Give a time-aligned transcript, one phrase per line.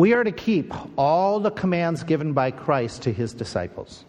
[0.00, 4.06] We are to keep all the commands given by Christ to his disciples.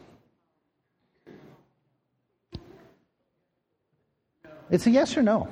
[4.69, 5.49] It's a yes or no.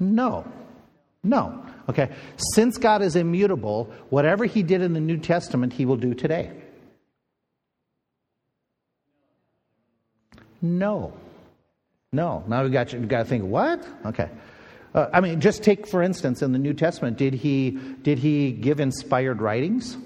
[0.00, 0.44] No.
[1.22, 1.64] No.
[1.88, 2.10] Okay.
[2.54, 6.50] Since God is immutable, whatever he did in the New Testament, he will do today.
[10.60, 11.12] No.
[12.10, 12.42] No.
[12.48, 13.86] Now we got you got to think, what?
[14.06, 14.28] Okay.
[14.96, 17.70] Uh, I mean, just take for instance in the New Testament, did he
[18.02, 19.96] did he give inspired writings?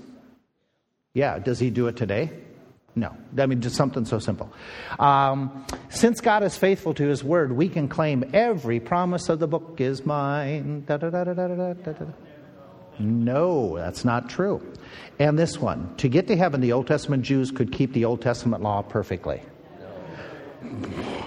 [1.14, 1.38] Yeah.
[1.38, 2.30] Does he do it today?
[2.96, 3.14] No.
[3.38, 4.52] I mean, just something so simple.
[4.98, 9.46] Um, since God is faithful to his word, we can claim every promise of the
[9.46, 10.84] book is mine.
[12.98, 14.60] No, that's not true.
[15.20, 18.22] And this one to get to heaven, the Old Testament Jews could keep the Old
[18.22, 19.40] Testament law perfectly.
[20.62, 21.19] No,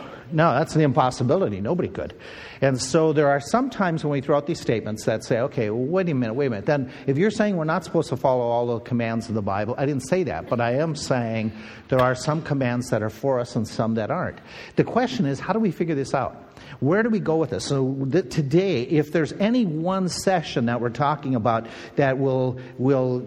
[0.53, 1.61] that's an impossibility.
[1.61, 2.13] Nobody could.
[2.61, 5.69] And so there are some times when we throw out these statements that say, okay,
[5.69, 6.65] wait a minute, wait a minute.
[6.65, 9.75] Then if you're saying we're not supposed to follow all the commands of the Bible,
[9.77, 11.51] I didn't say that, but I am saying
[11.89, 14.39] there are some commands that are for us and some that aren't.
[14.75, 16.35] The question is, how do we figure this out?
[16.79, 17.65] Where do we go with this?
[17.65, 23.25] So th- today, if there's any one session that we're talking about that will will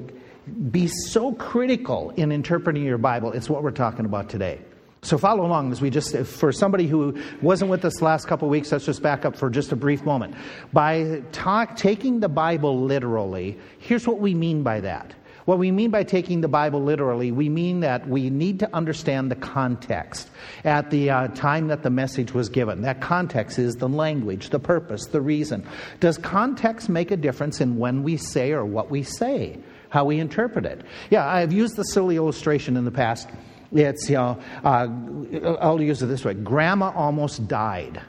[0.71, 4.61] be so critical in interpreting your Bible, it's what we're talking about today.
[5.07, 8.73] So follow along as we just, for somebody who wasn't with us last couple weeks,
[8.73, 10.35] let's just back up for just a brief moment.
[10.73, 15.15] By talk, taking the Bible literally, here's what we mean by that.
[15.45, 19.31] What we mean by taking the Bible literally, we mean that we need to understand
[19.31, 20.29] the context
[20.65, 22.83] at the uh, time that the message was given.
[22.83, 25.65] That context is the language, the purpose, the reason.
[26.01, 30.19] Does context make a difference in when we say or what we say, how we
[30.19, 30.81] interpret it?
[31.11, 33.29] Yeah, I've used the silly illustration in the past
[33.73, 34.89] it's, you know, uh,
[35.61, 38.01] I'll use it this way Grandma almost died.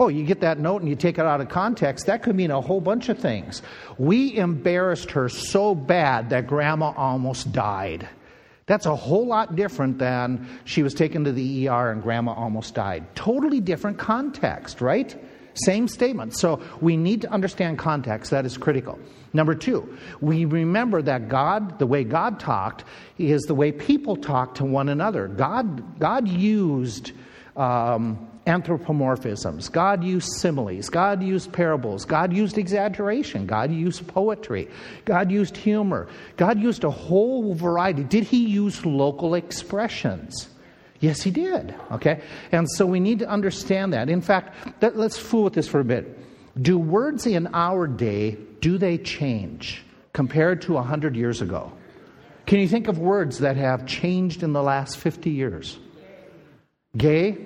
[0.00, 2.50] Oh, you get that note and you take it out of context, that could mean
[2.50, 3.62] a whole bunch of things.
[3.98, 8.08] We embarrassed her so bad that Grandma almost died.
[8.66, 12.74] That's a whole lot different than she was taken to the ER and Grandma almost
[12.74, 13.14] died.
[13.14, 15.16] Totally different context, right?
[15.54, 16.34] Same statement.
[16.36, 18.30] So we need to understand context.
[18.30, 18.98] That is critical.
[19.32, 22.84] Number two, we remember that God, the way God talked,
[23.18, 25.28] is the way people talk to one another.
[25.28, 27.12] God, God used
[27.56, 29.70] um, anthropomorphisms.
[29.70, 30.88] God used similes.
[30.88, 32.04] God used parables.
[32.04, 33.46] God used exaggeration.
[33.46, 34.68] God used poetry.
[35.04, 36.08] God used humor.
[36.36, 38.04] God used a whole variety.
[38.04, 40.48] Did he use local expressions?
[41.02, 41.74] Yes, he did.
[41.90, 42.22] Okay?
[42.52, 44.08] And so we need to understand that.
[44.08, 46.16] In fact, let's fool with this for a bit.
[46.62, 49.82] Do words in our day, do they change
[50.12, 51.72] compared to 100 years ago?
[52.46, 55.76] Can you think of words that have changed in the last 50 years?
[56.96, 57.36] Gay?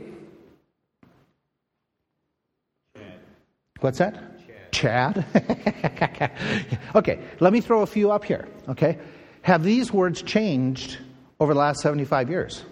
[3.80, 4.22] What's that?
[4.70, 5.24] Chad.
[5.32, 6.30] Chad?
[6.94, 8.46] okay, let me throw a few up here.
[8.68, 8.98] Okay?
[9.40, 10.98] Have these words changed
[11.40, 12.62] over the last 75 years?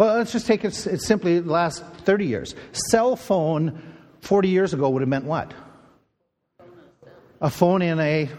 [0.00, 2.54] Well, let's just take it simply the last 30 years.
[2.72, 3.82] Cell phone
[4.22, 5.52] 40 years ago would have meant what?
[7.42, 8.30] A phone in a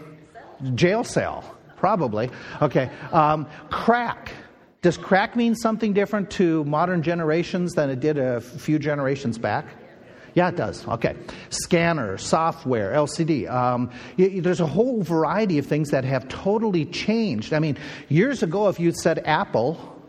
[0.74, 2.30] jail cell, probably.
[2.60, 2.90] Okay.
[3.12, 4.32] Um, crack.
[4.80, 9.66] Does crack mean something different to modern generations than it did a few generations back?
[10.34, 10.84] Yeah, it does.
[10.88, 11.14] Okay.
[11.50, 13.48] Scanner, software, LCD.
[13.48, 17.52] Um, there's a whole variety of things that have totally changed.
[17.52, 17.78] I mean,
[18.08, 20.01] years ago, if you'd said Apple,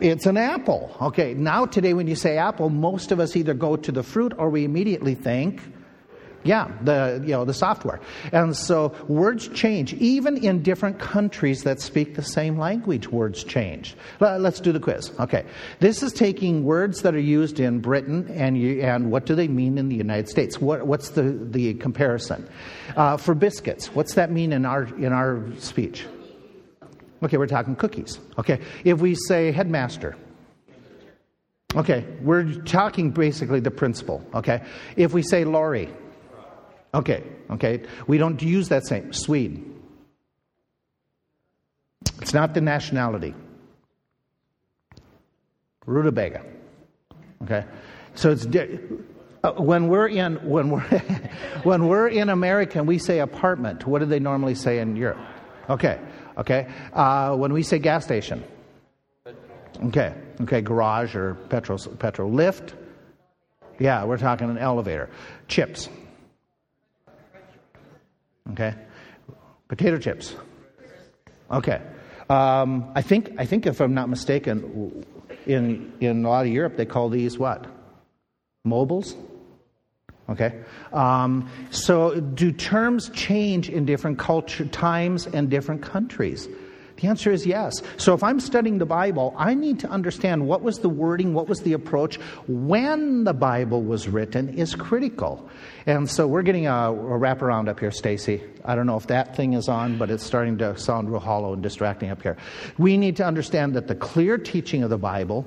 [0.00, 0.94] it's an apple.
[1.00, 4.32] Okay, now today when you say apple, most of us either go to the fruit
[4.38, 5.60] or we immediately think,
[6.44, 8.00] yeah, the you know the software.
[8.32, 9.94] And so words change.
[9.94, 13.94] Even in different countries that speak the same language, words change.
[14.18, 15.12] Let's do the quiz.
[15.20, 15.44] Okay,
[15.78, 19.48] this is taking words that are used in Britain and you, and what do they
[19.48, 20.60] mean in the United States?
[20.60, 22.48] What, what's the the comparison?
[22.96, 26.06] Uh, for biscuits, what's that mean in our in our speech?
[27.22, 28.18] Okay, we're talking cookies.
[28.38, 30.16] Okay, if we say headmaster,
[31.76, 34.24] okay, we're talking basically the principal.
[34.34, 34.62] Okay,
[34.96, 35.88] if we say lorry,
[36.92, 39.64] okay, okay, we don't use that same Swede.
[42.20, 43.34] It's not the nationality.
[45.86, 46.44] Rutabaga.
[47.42, 47.64] Okay,
[48.14, 48.46] so it's
[49.44, 50.80] uh, when we're in when we're
[51.62, 53.86] when we're in America and we say apartment.
[53.86, 55.18] What do they normally say in Europe?
[55.68, 55.98] Okay,
[56.36, 56.66] Okay?
[56.92, 58.42] Uh, when we say gas station,
[59.86, 62.74] okay, okay, garage or petrol, petrol lift,
[63.78, 65.10] yeah, we're talking an elevator.
[65.48, 65.88] Chips,
[68.52, 68.74] okay,
[69.68, 70.34] potato chips,
[71.50, 71.80] okay.
[72.30, 75.04] Um, I think I think if I'm not mistaken,
[75.46, 77.66] in in a lot of Europe they call these what?
[78.64, 79.16] Mobiles.
[80.28, 80.60] Okay?
[80.92, 86.48] Um, so, do terms change in different culture, times and different countries?
[87.02, 87.82] The answer is yes.
[87.96, 91.48] So if I'm studying the Bible, I need to understand what was the wording, what
[91.48, 92.16] was the approach,
[92.46, 95.48] when the Bible was written is critical.
[95.86, 98.40] And so we're getting a, a wraparound up here, Stacy.
[98.64, 101.52] I don't know if that thing is on, but it's starting to sound real hollow
[101.52, 102.36] and distracting up here.
[102.78, 105.44] We need to understand that the clear teaching of the Bible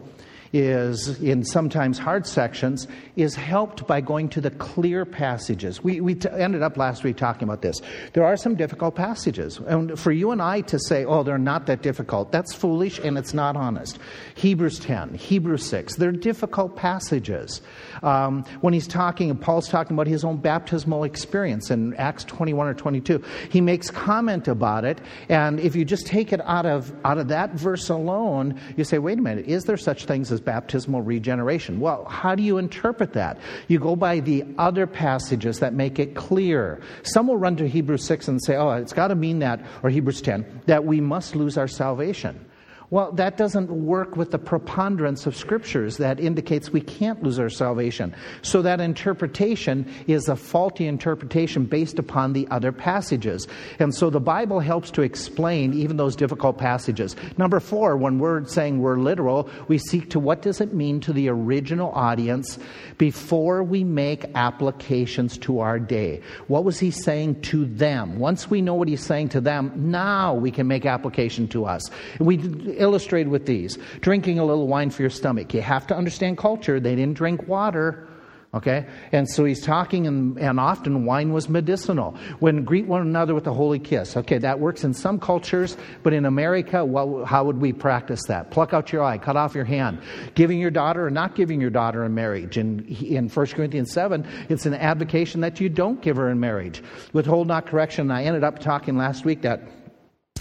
[0.56, 2.88] is in sometimes hard sections
[3.18, 5.84] is helped by going to the clear passages.
[5.84, 7.82] We, we t- ended up last week talking about this.
[8.14, 9.58] There are some difficult passages.
[9.58, 13.18] And for you and I to say, oh, they're not that difficult, that's foolish and
[13.18, 14.00] it's not honest.
[14.36, 17.62] Hebrews 10, Hebrews 6, they're difficult passages.
[18.02, 22.74] Um, when he's talking, Paul's talking about his own baptismal experience in Acts 21 or
[22.74, 25.02] 22, he makes comment about it.
[25.28, 29.00] And if you just take it out of, out of that verse alone, you say,
[29.00, 31.80] wait a minute, is there such things as baptismal regeneration.
[31.80, 33.40] Well, how do you interpret that?
[33.68, 36.82] You go by the other passages that make it clear.
[37.04, 39.90] Some will run to Hebrews 6 and say, oh, it's got to mean that, or
[39.90, 42.45] Hebrews 10, that we must lose our salvation.
[42.92, 47.50] Well, that doesn't work with the preponderance of scriptures that indicates we can't lose our
[47.50, 48.16] salvation.
[48.42, 53.48] So that interpretation is a faulty interpretation based upon the other passages.
[53.80, 57.16] And so the Bible helps to explain even those difficult passages.
[57.38, 61.14] Number four, when we're saying we're literal, we seek to what does it mean to
[61.14, 62.60] the original audience
[62.98, 66.22] before we make applications to our day.
[66.48, 68.20] What was he saying to them?
[68.20, 71.90] Once we know what he's saying to them, now we can make application to us.
[72.20, 72.38] We
[72.78, 73.78] illustrated with these.
[74.02, 75.54] Drinking a little wine for your stomach.
[75.54, 76.80] You have to understand culture.
[76.80, 78.08] They didn't drink water.
[78.56, 78.86] Okay?
[79.12, 82.16] And so he's talking, and, and often wine was medicinal.
[82.40, 84.16] When greet one another with a holy kiss.
[84.16, 88.52] Okay, that works in some cultures, but in America, well, how would we practice that?
[88.52, 90.00] Pluck out your eye, cut off your hand.
[90.36, 92.58] Giving your daughter or not giving your daughter in marriage.
[92.58, 96.82] In, in 1 Corinthians 7, it's an advocation that you don't give her in marriage.
[97.12, 98.10] Withhold not correction.
[98.10, 99.64] I ended up talking last week that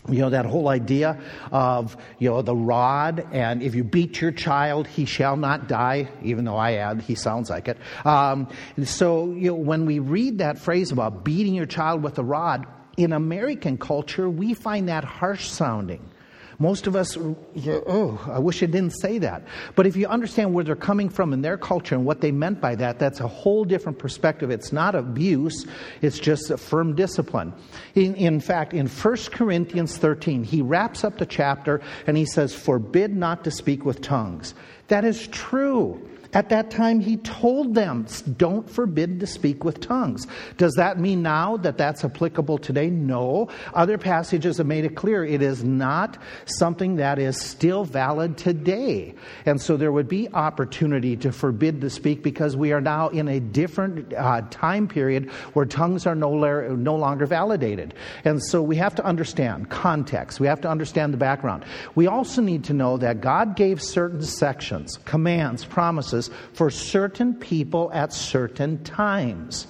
[0.09, 1.19] you know, that whole idea
[1.51, 6.09] of, you know, the rod, and if you beat your child, he shall not die,
[6.23, 7.79] even though I add, he sounds like it.
[8.05, 8.49] Um,
[8.85, 12.67] so, you know, when we read that phrase about beating your child with a rod,
[12.97, 16.11] in American culture, we find that harsh sounding.
[16.59, 19.45] Most of us, oh, I wish I didn't say that.
[19.75, 22.61] But if you understand where they're coming from in their culture and what they meant
[22.61, 24.51] by that, that's a whole different perspective.
[24.51, 25.67] It's not abuse,
[26.03, 27.53] it's just a firm discipline.
[27.95, 32.55] In, in fact, in 1 Corinthians 13, he wraps up the chapter and he says,
[32.55, 34.55] Forbid not to speak with tongues.
[34.89, 36.11] That is true.
[36.35, 40.27] At that time, he told them, don't forbid to speak with tongues.
[40.57, 42.91] Does that mean now that that's applicable today?
[42.91, 43.49] No.
[43.73, 49.15] Other passages have made it clear it is not something that is still valid today.
[49.47, 53.29] And so there would be opportunity to forbid to speak because we are now in
[53.29, 57.95] a different uh, time period where tongues are no, la- no longer validated.
[58.25, 60.41] And so we have to understand context.
[60.41, 61.65] We have to understand the background.
[61.95, 67.91] We also need to know that God gave certain sections, commands, promises for certain people
[67.93, 69.67] at certain times.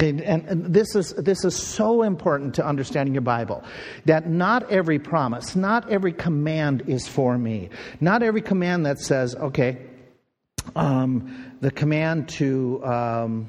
[0.00, 3.62] And, this is this is so important to understanding your Bible.
[4.04, 7.70] That not every promise, not every command is for me.
[8.00, 9.78] Not every command that says, okay,
[10.74, 13.48] um, the command to um,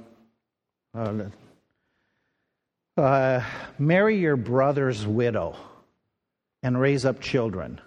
[0.94, 1.24] uh,
[2.98, 3.44] uh,
[3.80, 5.56] marry your brother's widow
[6.62, 7.82] and raise up children.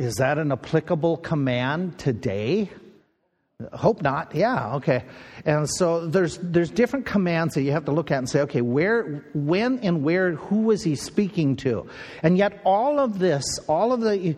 [0.00, 2.70] Is that an applicable command today?
[3.74, 4.34] Hope not.
[4.34, 5.04] Yeah, okay.
[5.44, 8.62] And so there's there's different commands that you have to look at and say, okay,
[8.62, 11.86] where when and where who was he speaking to?
[12.22, 14.36] And yet all of this, all of the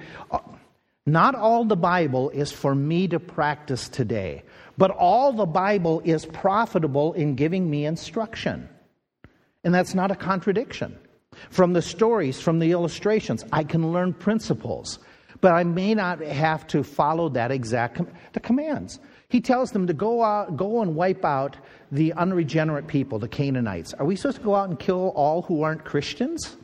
[1.06, 4.42] not all the Bible is for me to practice today,
[4.76, 8.68] but all the Bible is profitable in giving me instruction.
[9.62, 10.98] And that's not a contradiction.
[11.50, 14.98] From the stories, from the illustrations, I can learn principles
[15.42, 19.00] but I may not have to follow that exact com- the commands.
[19.28, 21.56] He tells them to go out, go and wipe out
[21.90, 23.92] the unregenerate people, the Canaanites.
[23.94, 26.56] Are we supposed to go out and kill all who aren't Christians?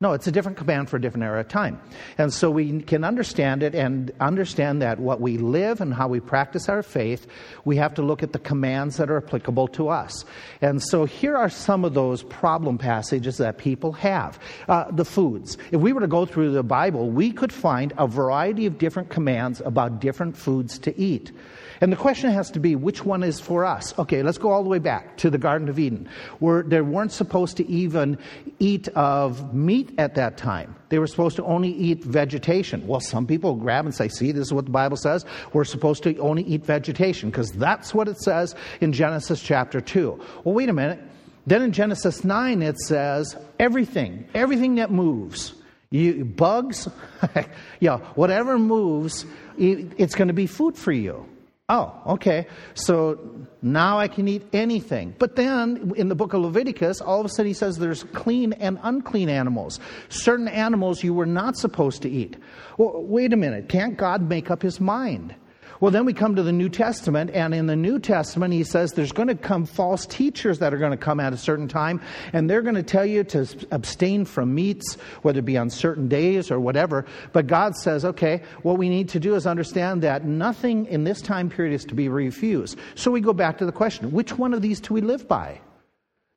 [0.00, 1.80] No, it's a different command for a different era of time.
[2.18, 6.20] And so we can understand it and understand that what we live and how we
[6.20, 7.26] practice our faith,
[7.64, 10.24] we have to look at the commands that are applicable to us.
[10.60, 14.38] And so here are some of those problem passages that people have.
[14.68, 15.58] Uh, the foods.
[15.72, 19.08] If we were to go through the Bible, we could find a variety of different
[19.08, 21.32] commands about different foods to eat.
[21.80, 23.96] And the question has to be which one is for us?
[23.98, 26.08] Okay, let's go all the way back to the Garden of Eden,
[26.40, 28.18] where they weren't supposed to even
[28.58, 30.74] eat of meat at that time.
[30.88, 32.86] They were supposed to only eat vegetation.
[32.86, 35.24] Well, some people grab and say, see, this is what the Bible says.
[35.52, 40.20] We're supposed to only eat vegetation because that's what it says in Genesis chapter 2.
[40.44, 41.00] Well, wait a minute.
[41.46, 45.54] Then in Genesis 9, it says everything, everything that moves.
[45.90, 46.86] You, bugs,
[47.80, 49.24] yeah, whatever moves,
[49.56, 51.26] it's going to be food for you.
[51.70, 52.46] Oh, okay.
[52.72, 55.14] So now I can eat anything.
[55.18, 58.54] But then in the book of Leviticus, all of a sudden he says there's clean
[58.54, 59.78] and unclean animals.
[60.08, 62.38] Certain animals you were not supposed to eat.
[62.78, 63.68] Well, wait a minute.
[63.68, 65.34] Can't God make up his mind?
[65.80, 68.92] Well, then we come to the New Testament, and in the New Testament, he says
[68.92, 72.00] there's going to come false teachers that are going to come at a certain time,
[72.32, 76.08] and they're going to tell you to abstain from meats, whether it be on certain
[76.08, 77.06] days or whatever.
[77.32, 81.20] But God says, okay, what we need to do is understand that nothing in this
[81.20, 82.76] time period is to be refused.
[82.96, 85.60] So we go back to the question which one of these do we live by?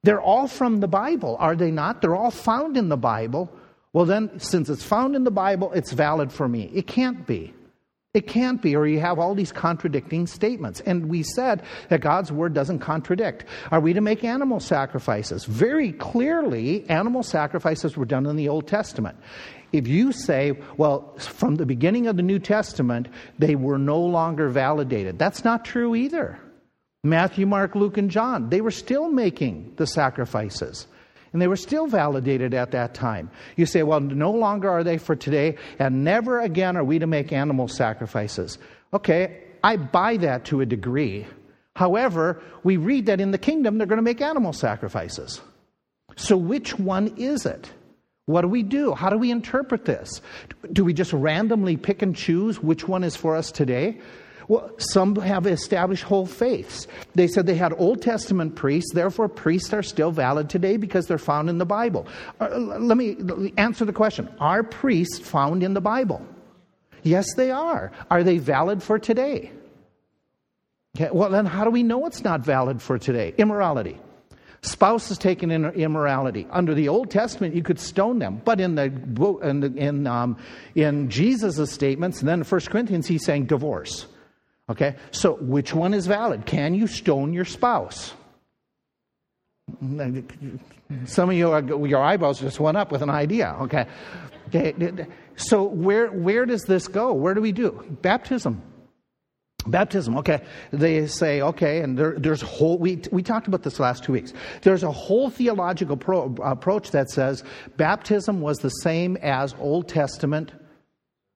[0.04, 2.02] They're all from the Bible, are they not?
[2.02, 3.52] They're all found in the Bible.
[3.94, 6.72] Well, then, since it's found in the Bible, it's valid for me.
[6.74, 7.54] It can't be.
[8.14, 10.82] It can't be, or you have all these contradicting statements.
[10.82, 13.46] And we said that God's word doesn't contradict.
[13.72, 15.46] Are we to make animal sacrifices?
[15.46, 19.18] Very clearly, animal sacrifices were done in the Old Testament.
[19.72, 23.08] If you say, well, from the beginning of the New Testament,
[23.40, 26.38] they were no longer validated, that's not true either.
[27.06, 30.86] Matthew, Mark, Luke, and John, they were still making the sacrifices.
[31.34, 33.32] And they were still validated at that time.
[33.56, 37.08] You say, well, no longer are they for today, and never again are we to
[37.08, 38.58] make animal sacrifices.
[38.94, 41.26] Okay, I buy that to a degree.
[41.76, 45.42] However, we read that in the kingdom they're going to make animal sacrifices.
[46.18, 47.72] So, which one is it?
[48.26, 48.94] What do we do?
[48.94, 50.22] How do we interpret this?
[50.72, 54.00] Do we just randomly pick and choose which one is for us today?
[54.52, 56.86] Well, some have established whole faiths.
[57.16, 61.18] They said they had Old Testament priests, therefore, priests are still valid today because they're
[61.18, 62.06] found in the Bible.
[62.38, 63.16] Uh, let me
[63.56, 66.22] answer the question Are priests found in the Bible?
[67.02, 67.94] Yes, they are.
[68.10, 69.54] Are they valid for today?
[70.98, 73.34] Okay, well, then how do we know it's not valid for today?
[73.38, 74.02] Immorality.
[74.64, 76.46] Spouses taken in immorality.
[76.52, 78.42] Under the Old Testament, you could stone them.
[78.44, 78.92] But in, the,
[79.44, 80.36] in, in, um,
[80.76, 84.08] in Jesus' statements, and then in 1 Corinthians, he's saying divorce.
[84.70, 84.96] Okay?
[85.12, 86.46] So, which one is valid?
[86.46, 88.14] Can you stone your spouse?
[91.06, 93.56] Some of you, your eyebrows just went up with an idea.
[93.62, 93.86] Okay.
[94.48, 95.06] okay.
[95.36, 97.14] So, where, where does this go?
[97.14, 97.86] Where do we do?
[98.02, 98.62] Baptism.
[99.68, 100.42] Baptism, okay.
[100.72, 104.34] They say, okay, and there, there's whole, we, we talked about this last two weeks.
[104.64, 107.44] There's a whole theological pro, approach that says
[107.78, 110.52] baptism was the same as Old Testament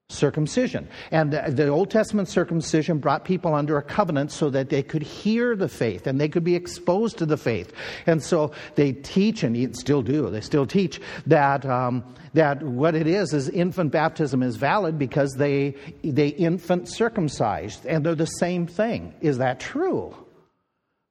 [0.10, 0.88] circumcision.
[1.10, 5.56] And the, Old Testament circumcision brought people under a covenant so that they could hear
[5.56, 7.74] the faith and they could be exposed to the faith.
[8.06, 12.04] And so they teach, and still do, they still teach that, um,
[12.36, 18.06] that what it is is infant baptism is valid because they, they infant circumcised, and
[18.06, 19.16] they're the same thing.
[19.22, 20.16] Is that true?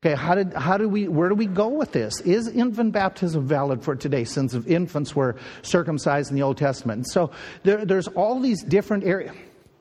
[0.04, 2.20] Okay, how did how do we where do we go with this?
[2.20, 7.08] Is infant baptism valid for today since infants were circumcised in the Old Testament?
[7.08, 7.30] So
[7.62, 9.34] there, there's all these different areas.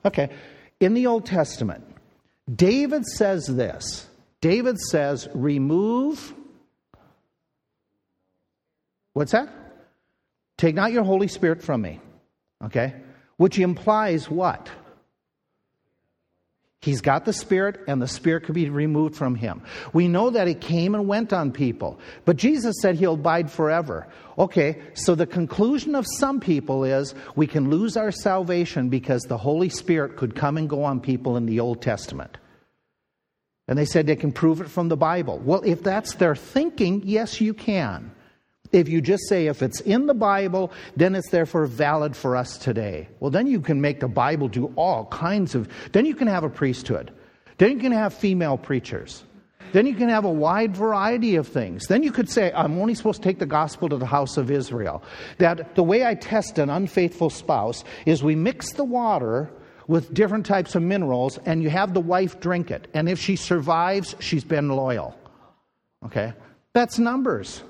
[0.06, 0.30] Okay,
[0.80, 1.84] in the Old Testament,
[2.54, 4.08] David says this.
[4.40, 6.32] David says, remove
[9.12, 9.48] what's that?
[10.56, 12.00] Take not your Holy Spirit from me.
[12.62, 12.94] Okay?
[13.36, 14.70] Which implies what?
[16.84, 19.62] He's got the Spirit, and the Spirit could be removed from him.
[19.94, 24.06] We know that He came and went on people, but Jesus said He'll abide forever.
[24.38, 29.38] Okay, so the conclusion of some people is we can lose our salvation because the
[29.38, 32.36] Holy Spirit could come and go on people in the Old Testament.
[33.66, 35.38] And they said they can prove it from the Bible.
[35.38, 38.12] Well, if that's their thinking, yes, you can.
[38.74, 42.58] If you just say, if it's in the Bible, then it's therefore valid for us
[42.58, 43.08] today.
[43.20, 46.42] Well, then you can make the Bible do all kinds of, then you can have
[46.42, 47.12] a priesthood.
[47.58, 49.22] Then you can have female preachers.
[49.72, 51.86] Then you can have a wide variety of things.
[51.86, 54.50] Then you could say, I'm only supposed to take the gospel to the house of
[54.50, 55.04] Israel.
[55.38, 59.50] That the way I test an unfaithful spouse is we mix the water
[59.86, 62.88] with different types of minerals and you have the wife drink it.
[62.92, 65.16] And if she survives, she's been loyal.
[66.04, 66.32] Okay?
[66.72, 67.62] That's numbers.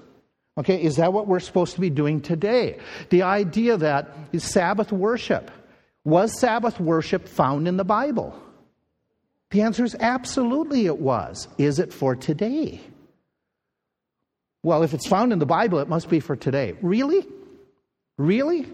[0.57, 2.79] Okay, is that what we're supposed to be doing today?
[3.11, 5.51] The idea that is Sabbath worship.
[6.05, 8.39] Was Sabbath worship found in the Bible?
[9.51, 11.49] The answer is absolutely it was.
[11.59, 12.81] Is it for today?
[14.63, 16.77] Well, if it's found in the Bible, it must be for today.
[16.83, 17.27] Really?
[18.17, 18.67] Really?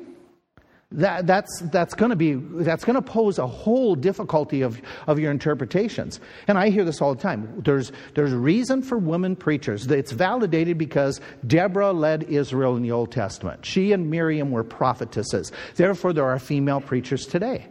[0.92, 5.20] That, that's, that's going to be that's going to pose a whole difficulty of, of
[5.20, 6.18] your interpretations.
[6.48, 7.62] And i hear this all the time.
[7.64, 9.86] There's there's reason for women preachers.
[9.86, 13.64] It's validated because deborah led israel in the old testament.
[13.64, 15.52] She and miriam were prophetesses.
[15.76, 17.66] Therefore there are female preachers today.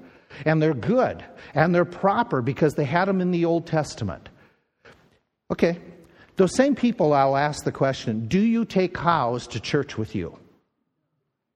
[0.45, 1.25] And they're good.
[1.53, 4.29] And they're proper because they had them in the old testament.
[5.51, 5.79] Okay.
[6.37, 10.39] Those same people i'll ask the question do you take cows to church with you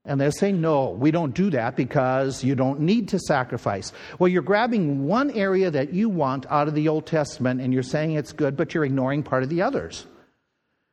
[0.06, 3.94] and they're saying, no, we don't do that because you don't need to sacrifice.
[4.20, 7.84] Well, you're grabbing one area that you want out of the Old Testament and you're
[7.84, 10.06] saying it's good, but you're ignoring part of the others.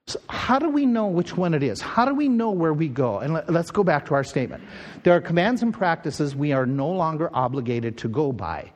[0.06, 1.80] So, how do we know which one it is?
[1.80, 3.18] How do we know where we go?
[3.18, 4.64] And let, us go back to our statement.
[5.02, 8.72] There are commands and practices we are no longer obligated to go by.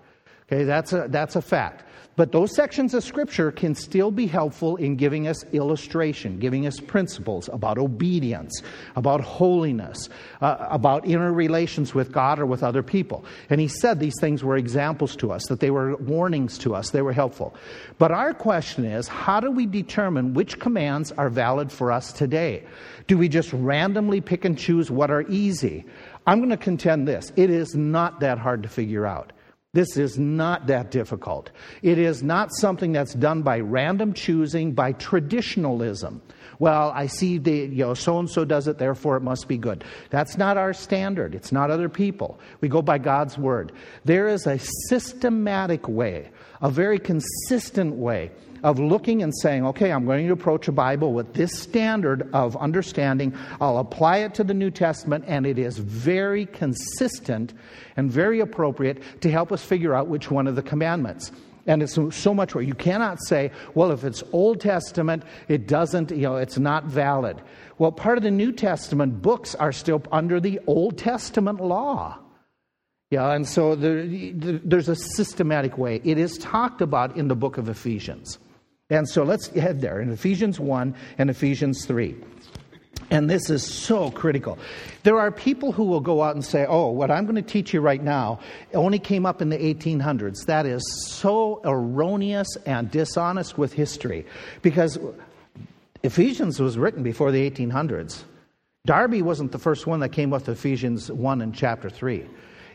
[0.46, 1.84] Okay, that's a, that's a fact.
[2.16, 6.78] But those sections of Scripture can still be helpful in giving us illustration, giving us
[6.78, 8.62] principles about obedience,
[8.94, 10.08] about holiness,
[10.40, 13.24] uh, about inner relations with God or with other people.
[13.50, 16.90] And he said these things were examples to us, that they were warnings to us,
[16.90, 17.56] they were helpful.
[17.98, 22.64] But our question is how do we determine which commands are valid for us today?
[23.08, 25.84] Do we just randomly pick and choose what are easy?
[26.28, 29.32] I'm going to contend this it is not that hard to figure out.
[29.74, 31.50] This is not that difficult.
[31.82, 36.22] It is not something that's done by random choosing, by traditionalism.
[36.60, 39.58] Well, I see the, you know, so and so does it, therefore it must be
[39.58, 39.84] good.
[40.10, 41.34] That's not our standard.
[41.34, 42.38] It's not other people.
[42.60, 43.72] We go by God's word.
[44.04, 46.30] There is a systematic way,
[46.62, 48.30] a very consistent way
[48.64, 52.56] of looking and saying, okay, I'm going to approach a Bible with this standard of
[52.56, 53.36] understanding.
[53.60, 57.52] I'll apply it to the New Testament, and it is very consistent
[57.96, 61.30] and very appropriate to help us figure out which one of the commandments.
[61.66, 66.10] And it's so much where you cannot say, well, if it's Old Testament, it doesn't,
[66.10, 67.40] you know, it's not valid.
[67.78, 72.18] Well, part of the New Testament books are still under the Old Testament law.
[73.10, 76.00] Yeah, and so there, there's a systematic way.
[76.02, 78.38] It is talked about in the book of Ephesians.
[78.90, 82.14] And so let's head there in Ephesians 1 and Ephesians 3.
[83.10, 84.58] And this is so critical.
[85.02, 87.72] There are people who will go out and say, Oh, what I'm going to teach
[87.72, 88.40] you right now
[88.72, 90.46] only came up in the 1800s.
[90.46, 94.26] That is so erroneous and dishonest with history
[94.62, 94.98] because
[96.02, 98.24] Ephesians was written before the 1800s.
[98.86, 102.26] Darby wasn't the first one that came up with Ephesians 1 and chapter 3.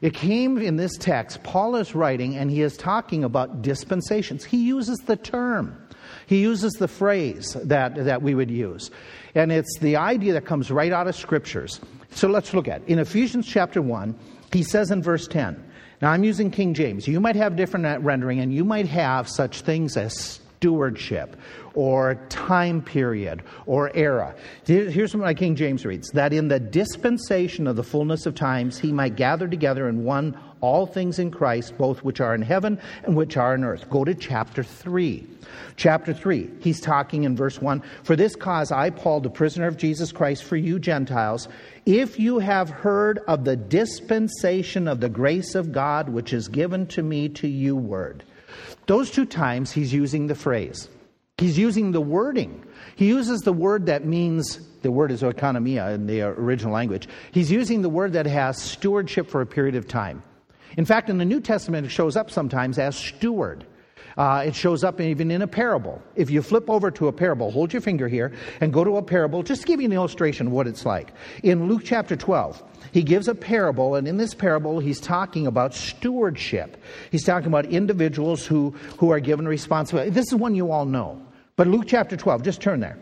[0.01, 1.43] It came in this text.
[1.43, 4.45] Paul is writing and he is talking about dispensations.
[4.45, 5.77] He uses the term.
[6.25, 8.91] He uses the phrase that, that we would use.
[9.35, 11.79] And it's the idea that comes right out of scriptures.
[12.11, 12.87] So let's look at it.
[12.87, 14.15] In Ephesians chapter 1,
[14.53, 15.63] he says in verse 10,
[16.01, 17.07] now I'm using King James.
[17.07, 21.37] You might have different rendering, and you might have such things as stewardship
[21.73, 24.35] or time period or era.
[24.65, 28.77] Here's what my King James reads that in the dispensation of the fullness of times
[28.77, 32.77] he might gather together in one all things in Christ, both which are in heaven
[33.03, 33.89] and which are on earth.
[33.89, 35.25] Go to chapter 3.
[35.77, 39.77] Chapter 3, he's talking in verse 1 For this cause I, Paul, the prisoner of
[39.77, 41.47] Jesus Christ, for you Gentiles,
[41.85, 46.85] if you have heard of the dispensation of the grace of God which is given
[46.87, 48.25] to me to you, word.
[48.89, 50.89] Those two times he's using the phrase.
[51.37, 52.65] He's using the wording.
[52.95, 57.07] He uses the word that means, the word is oikonomia in the original language.
[57.31, 60.23] He's using the word that has stewardship for a period of time.
[60.75, 63.63] In fact, in the New Testament, it shows up sometimes as steward.
[64.17, 66.01] Uh, it shows up even in a parable.
[66.15, 69.03] If you flip over to a parable, hold your finger here and go to a
[69.03, 71.13] parable, just to give you an illustration of what it's like.
[71.43, 75.73] In Luke chapter 12, he gives a parable, and in this parable, he's talking about
[75.73, 76.81] stewardship.
[77.11, 80.11] He's talking about individuals who, who are given responsibility.
[80.11, 81.21] This is one you all know.
[81.55, 82.97] But Luke chapter 12, just turn there.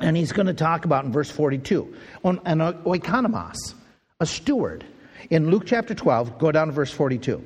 [0.00, 3.56] And he's going to talk about in verse 42 on an oikonomos,
[4.20, 4.84] a steward.
[5.30, 7.42] In Luke chapter 12, go down to verse 42.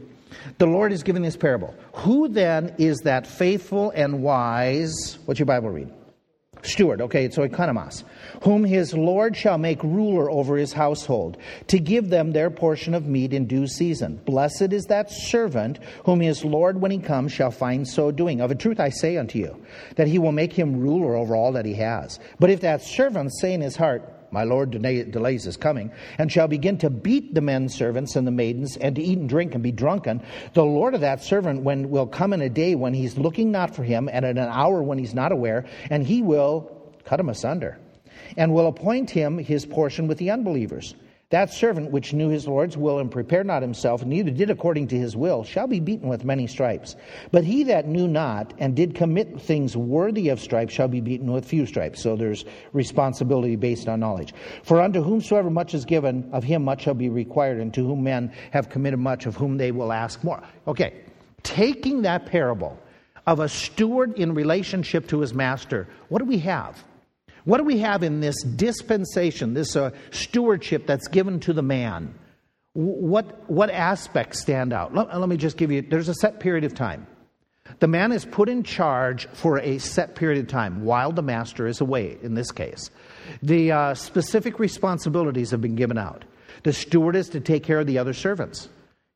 [0.59, 1.75] The Lord is giving this parable.
[1.95, 5.19] Who then is that faithful and wise?
[5.25, 5.93] What's your Bible read?
[6.63, 8.05] Steward, okay, it's oikonomos,
[8.45, 13.07] whom his Lord shall make ruler over his household, to give them their portion of
[13.07, 14.21] meat in due season.
[14.25, 18.41] Blessed is that servant whom his Lord, when he comes, shall find so doing.
[18.41, 19.61] Of a truth I say unto you,
[19.97, 22.21] that he will make him ruler over all that he has.
[22.39, 26.49] But if that servant say in his heart, my Lord delays his coming, and shall
[26.49, 29.63] begin to beat the men servants and the maidens, and to eat and drink and
[29.63, 30.23] be drunken.
[30.55, 33.75] The Lord of that servant when, will come in a day when he's looking not
[33.75, 37.29] for him, and at an hour when he's not aware, and he will cut him
[37.29, 37.79] asunder,
[38.37, 40.95] and will appoint him his portion with the unbelievers.
[41.33, 44.99] That servant which knew his Lord's will and prepared not himself, neither did according to
[44.99, 46.95] his will, shall be beaten with many stripes.
[47.31, 51.33] But he that knew not and did commit things worthy of stripes shall be beaten
[51.33, 52.03] with few stripes.
[52.03, 54.35] So there's responsibility based on knowledge.
[54.63, 58.05] For unto whomsoever much is given, of him much shall be required, and to whom
[58.05, 60.43] men have committed much, of whom they will ask more.
[60.69, 61.01] Okay,
[61.45, 62.79] taking that parable
[63.27, 66.85] of a steward in relationship to his master, what do we have?
[67.45, 72.15] What do we have in this dispensation, this uh, stewardship that's given to the man?
[72.75, 74.95] What, what aspects stand out?
[74.95, 77.07] Let, let me just give you there's a set period of time.
[77.81, 81.67] The man is put in charge for a set period of time while the master
[81.67, 82.91] is away, in this case.
[83.43, 86.25] The uh, specific responsibilities have been given out.
[86.65, 88.69] The steward is to take care of the other servants,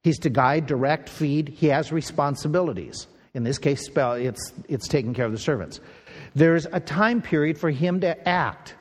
[0.03, 1.49] he's to guide, direct, feed.
[1.49, 3.07] He has responsibilities.
[3.35, 5.81] In this case, it's, it's taking care of the servants.
[6.37, 8.75] There's a time period for him to act,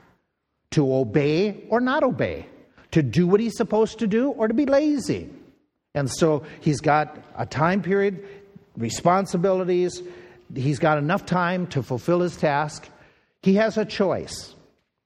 [0.72, 2.48] to obey or not obey,
[2.92, 5.30] to do what he's supposed to do or to be lazy.
[5.94, 8.28] And so he's got a time period,
[8.76, 10.04] responsibilities,
[10.54, 12.90] he's got enough time to fulfill his task.
[13.42, 14.54] He has a choice.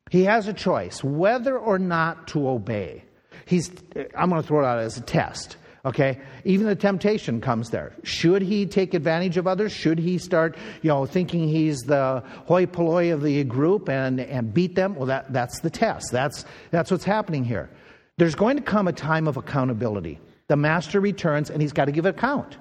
[0.09, 3.03] He has a choice whether or not to obey.
[3.45, 3.69] He's,
[4.17, 5.55] I'm going to throw it out as a test.
[5.85, 6.19] Okay?
[6.43, 7.93] Even the temptation comes there.
[8.03, 9.71] Should he take advantage of others?
[9.71, 14.53] Should he start, you know, thinking he's the hoi polloi of the group and, and
[14.53, 14.95] beat them?
[14.95, 16.11] Well, that, that's the test.
[16.11, 17.69] That's, that's what's happening here.
[18.17, 20.19] There's going to come a time of accountability.
[20.47, 22.57] The master returns and he's got to give account.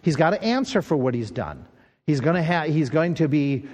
[0.00, 1.66] He's got to answer for what he's done.
[2.06, 3.66] He's going to, have, he's going to be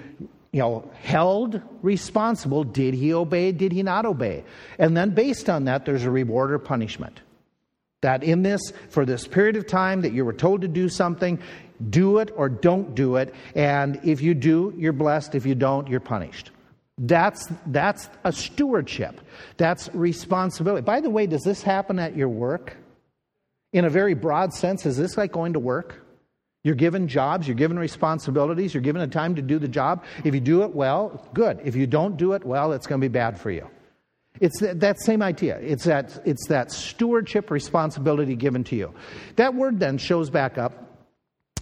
[0.51, 2.65] you know, held responsible.
[2.65, 3.53] Did he obey?
[3.53, 4.45] Did he not obey?
[4.79, 7.21] And then based on that, there's a reward or punishment.
[8.03, 11.41] That in this, for this period of time that you were told to do something,
[11.91, 13.35] do it or don't do it.
[13.55, 15.35] And if you do, you're blessed.
[15.35, 16.51] If you don't, you're punished.
[16.99, 19.21] That's, that's a stewardship.
[19.57, 20.83] That's responsibility.
[20.83, 22.77] By the way, does this happen at your work?
[23.73, 26.03] In a very broad sense, is this like going to work?
[26.65, 30.05] You're given jobs, you're given responsibilities, you're given a time to do the job.
[30.25, 31.61] If you do it well, good.
[31.65, 33.69] If you don't do it well, it's going to be bad for you.
[34.41, 35.59] It's that, same idea.
[35.59, 38.95] It's that, it's that stewardship responsibility given to you.
[39.37, 40.85] That word then shows back up,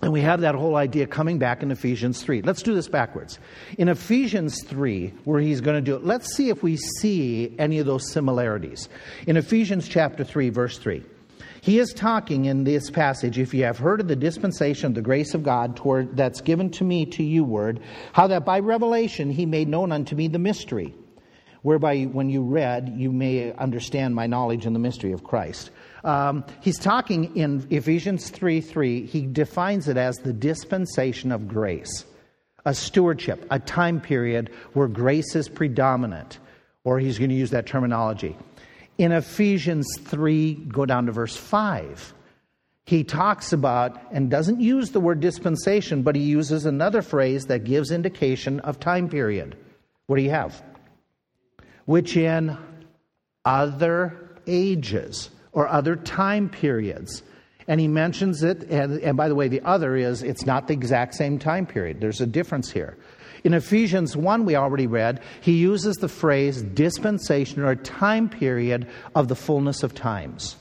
[0.02, 2.42] and we have that whole idea coming back in Ephesians 3.
[2.42, 3.38] Let's do this backwards.
[3.78, 7.78] In Ephesians 3, where he's going to do it, let's see if we see any
[7.78, 8.88] of those similarities.
[9.26, 11.02] In Ephesians chapter 3, verse 3.
[11.62, 15.02] He is talking in this passage, if you have heard of the dispensation of the
[15.02, 17.80] grace of God toward, that's given to me to you, word,
[18.12, 20.94] how that by revelation he made known unto me the mystery
[21.66, 25.72] whereby when you read, you may understand my knowledge in the mystery of Christ.
[26.04, 32.04] Um, he's talking in Ephesians 3 3, he defines it as the dispensation of grace,
[32.64, 36.38] a stewardship, a time period where grace is predominant,
[36.84, 38.36] or he's going to use that terminology.
[38.96, 42.14] In Ephesians 3, go down to verse 5
[42.88, 47.64] he talks about and doesn't use the word dispensation, but he uses another phrase that
[47.64, 49.56] gives indication of time period.
[50.06, 50.62] What do you have?
[51.86, 52.56] Which in
[53.44, 57.22] other ages or other time periods.
[57.68, 60.74] And he mentions it, and, and by the way, the other is it's not the
[60.74, 62.00] exact same time period.
[62.00, 62.96] There's a difference here.
[63.42, 69.28] In Ephesians 1, we already read, he uses the phrase dispensation or time period of
[69.28, 70.56] the fullness of times.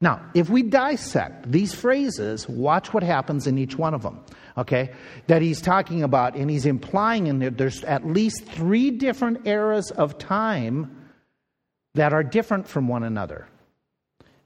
[0.00, 4.24] Now, if we dissect these phrases, watch what happens in each one of them.
[4.56, 4.90] Okay?
[5.26, 9.90] That he's talking about, and he's implying in there, there's at least three different eras
[9.90, 10.96] of time
[11.94, 13.46] that are different from one another.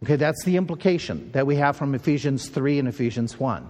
[0.03, 3.69] Okay, that's the implication that we have from Ephesians 3 and Ephesians 1.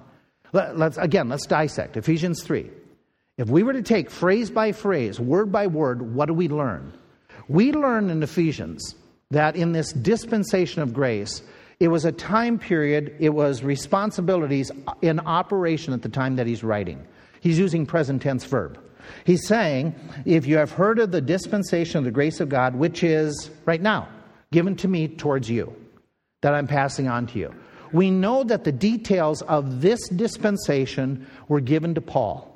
[0.52, 2.70] Let, us again, let's dissect Ephesians 3.
[3.38, 6.92] If we were to take phrase by phrase, word by word, what do we learn?
[7.48, 8.94] We learn in Ephesians
[9.30, 11.42] that in this dispensation of grace,
[11.78, 14.70] it was a time period, it was responsibilities
[15.02, 17.06] in operation at the time that he's writing.
[17.40, 18.80] He's using present tense verb.
[19.24, 23.04] He's saying, if you have heard of the dispensation of the grace of God, which
[23.04, 24.08] is right now
[24.52, 25.74] given to me towards you,
[26.42, 27.54] that I'm passing on to you.
[27.92, 32.55] We know that the details of this dispensation were given to Paul.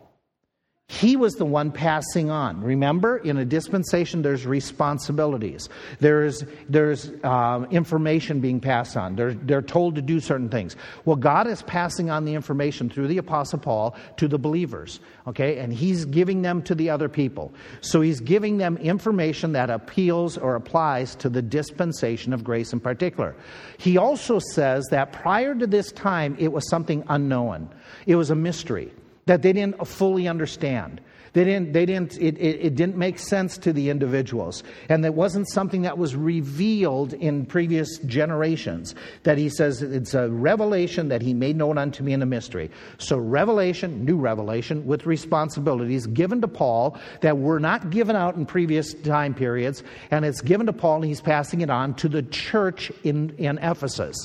[0.91, 2.65] He was the one passing on.
[2.65, 5.69] Remember, in a dispensation, there's responsibilities.
[6.01, 9.15] There's, there's um, information being passed on.
[9.15, 10.75] They're, they're told to do certain things.
[11.05, 14.99] Well, God is passing on the information through the Apostle Paul to the believers,
[15.29, 15.59] okay?
[15.59, 17.55] And he's giving them to the other people.
[17.83, 22.81] So he's giving them information that appeals or applies to the dispensation of grace in
[22.81, 23.37] particular.
[23.79, 27.69] He also says that prior to this time, it was something unknown,
[28.09, 28.91] it was a mystery
[29.31, 31.01] that they didn't fully understand.
[31.35, 34.65] They didn't, they didn't, it, it, it, didn't make sense to the individuals.
[34.89, 38.97] And it wasn't something that was revealed in previous generations.
[39.23, 42.73] That he says it's a revelation that he made known unto me in a mystery.
[42.99, 48.47] So, revelation, new revelation, with responsibilities given to Paul that were not given out in
[48.47, 49.85] previous time periods.
[50.11, 53.59] And it's given to Paul, and he's passing it on to the church in, in
[53.59, 54.17] Ephesus.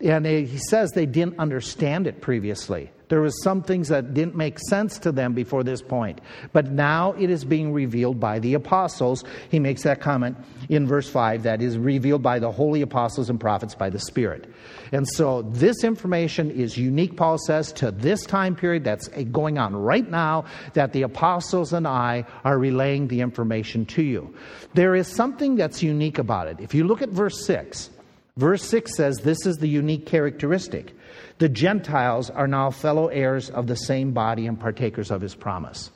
[0.00, 2.90] And he says they didn't understand it previously.
[3.10, 6.20] There was some things that didn't make sense to them before this point.
[6.52, 9.24] But now it is being revealed by the apostles.
[9.50, 13.40] He makes that comment in verse 5 that is revealed by the holy apostles and
[13.40, 14.48] prophets by the Spirit.
[14.92, 19.74] And so this information is unique, Paul says, to this time period that's going on
[19.74, 20.44] right now
[20.74, 24.32] that the apostles and I are relaying the information to you.
[24.74, 26.60] There is something that's unique about it.
[26.60, 27.90] If you look at verse 6,
[28.36, 30.94] verse 6 says this is the unique characteristic.
[31.40, 35.90] The Gentiles are now fellow heirs of the same body and partakers of his promise.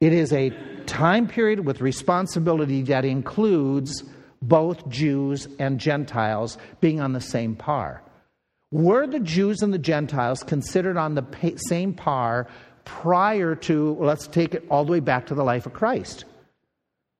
[0.00, 0.50] It is a
[0.86, 4.02] time period with responsibility that includes
[4.42, 8.02] both Jews and Gentiles being on the same par.
[8.72, 12.48] Were the Jews and the Gentiles considered on the same par
[12.84, 16.24] prior to, let's take it all the way back to the life of Christ?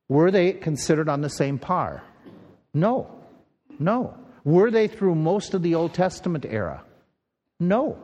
[0.09, 2.02] Were they considered on the same par?
[2.74, 3.09] No.
[3.78, 4.16] No.
[4.44, 6.83] Were they through most of the Old Testament era?
[7.61, 7.98] No.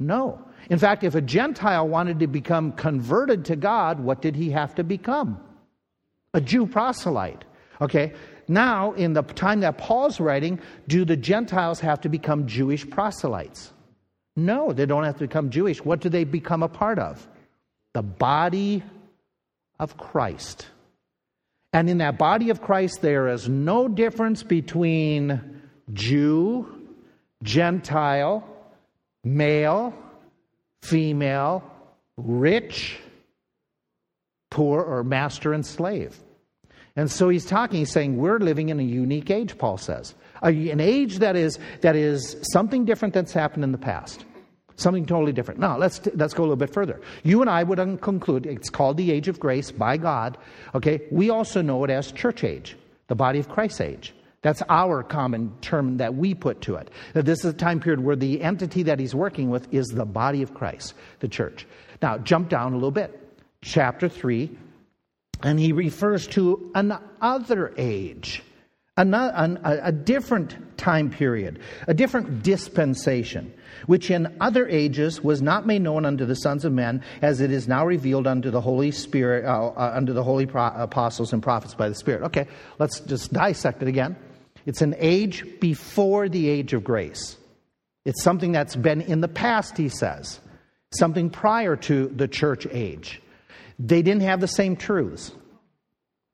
[0.00, 0.40] No.
[0.70, 4.74] In fact, if a Gentile wanted to become converted to God, what did he have
[4.76, 5.40] to become?
[6.34, 7.44] A Jew proselyte.
[7.80, 8.12] Okay,
[8.48, 13.72] now in the time that Paul's writing, do the Gentiles have to become Jewish proselytes?
[14.36, 15.84] No, they don't have to become Jewish.
[15.84, 17.26] What do they become a part of?
[17.92, 18.82] The body
[19.78, 20.66] of Christ.
[21.72, 25.57] And in that body of Christ, there is no difference between
[25.92, 26.86] Jew,
[27.42, 28.44] Gentile,
[29.24, 29.94] male,
[30.82, 31.62] female,
[32.16, 32.98] rich,
[34.50, 36.18] poor, or master and slave.
[36.96, 40.14] And so he's talking, he's saying we're living in a unique age, Paul says.
[40.42, 44.24] an age that is, that is something different that's happened in the past.
[44.74, 45.60] Something totally different.
[45.60, 47.00] Now, let's, let's go a little bit further.
[47.22, 50.38] You and I would conclude it's called the age of grace by God.
[50.74, 52.76] Okay, we also know it as church age,
[53.08, 54.14] the body of Christ age.
[54.42, 56.90] That's our common term that we put to it.
[57.14, 60.04] That this is a time period where the entity that he's working with is the
[60.04, 61.66] body of Christ, the church.
[62.00, 63.20] Now, jump down a little bit.
[63.60, 64.56] Chapter 3,
[65.42, 68.44] and he refers to another age,
[68.96, 73.52] another, a different time period, a different dispensation,
[73.86, 77.50] which in other ages was not made known unto the sons of men, as it
[77.50, 81.42] is now revealed unto the Holy Spirit, uh, uh, unto the holy pro- apostles and
[81.42, 82.22] prophets by the Spirit.
[82.22, 82.46] Okay,
[82.78, 84.16] let's just dissect it again.
[84.68, 87.38] It's an age before the age of grace.
[88.04, 90.40] It's something that's been in the past, he says,
[90.92, 93.22] something prior to the church age.
[93.78, 95.32] They didn't have the same truths,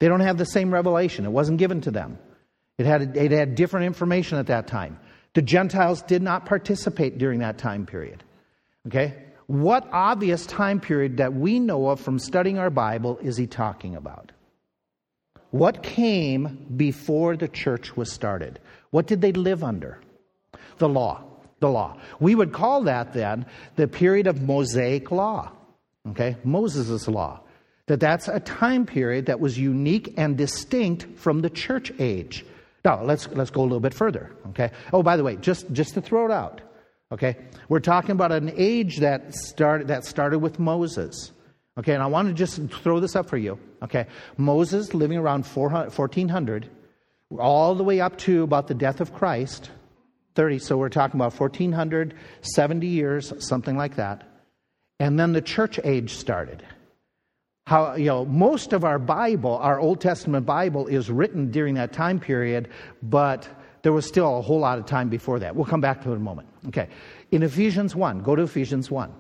[0.01, 1.25] they don't have the same revelation.
[1.25, 2.19] It wasn't given to them,
[2.77, 4.99] it had, it had different information at that time.
[5.35, 8.25] The Gentiles did not participate during that time period.
[8.89, 9.15] Okay?
[9.47, 13.95] What obvious time period that we know of from studying our Bible is he talking
[13.95, 14.33] about?
[15.55, 18.59] What came before the church was started?
[18.91, 20.01] What did they live under?
[20.79, 21.23] The law.
[21.61, 21.97] The law.
[22.19, 25.53] We would call that then the period of Mosaic law.
[26.11, 26.37] Okay?
[26.43, 27.39] Moses' law.
[27.87, 32.45] That that's a time period that was unique and distinct from the church age.
[32.85, 34.33] Now, let's, let's go a little bit further.
[34.49, 34.73] Okay?
[34.93, 36.63] Oh, by the way, just, just to throw it out.
[37.13, 37.37] Okay?
[37.69, 41.31] We're talking about an age that started, that started with Moses.
[41.77, 43.59] Okay, and I want to just throw this up for you.
[43.83, 44.07] Okay,
[44.37, 46.71] Moses living around 1400,
[47.39, 49.71] all the way up to about the death of Christ,
[50.37, 54.29] 30, so we're talking about 1400, 70 years, something like that.
[55.01, 56.65] And then the church age started.
[57.67, 61.93] How, you know, most of our Bible, our Old Testament Bible, is written during that
[61.93, 62.69] time period,
[63.03, 63.49] but
[63.83, 65.57] there was still a whole lot of time before that.
[65.57, 66.49] We'll come back to it in a moment.
[66.69, 66.89] Okay,
[67.33, 69.13] in Ephesians 1, go to Ephesians 1.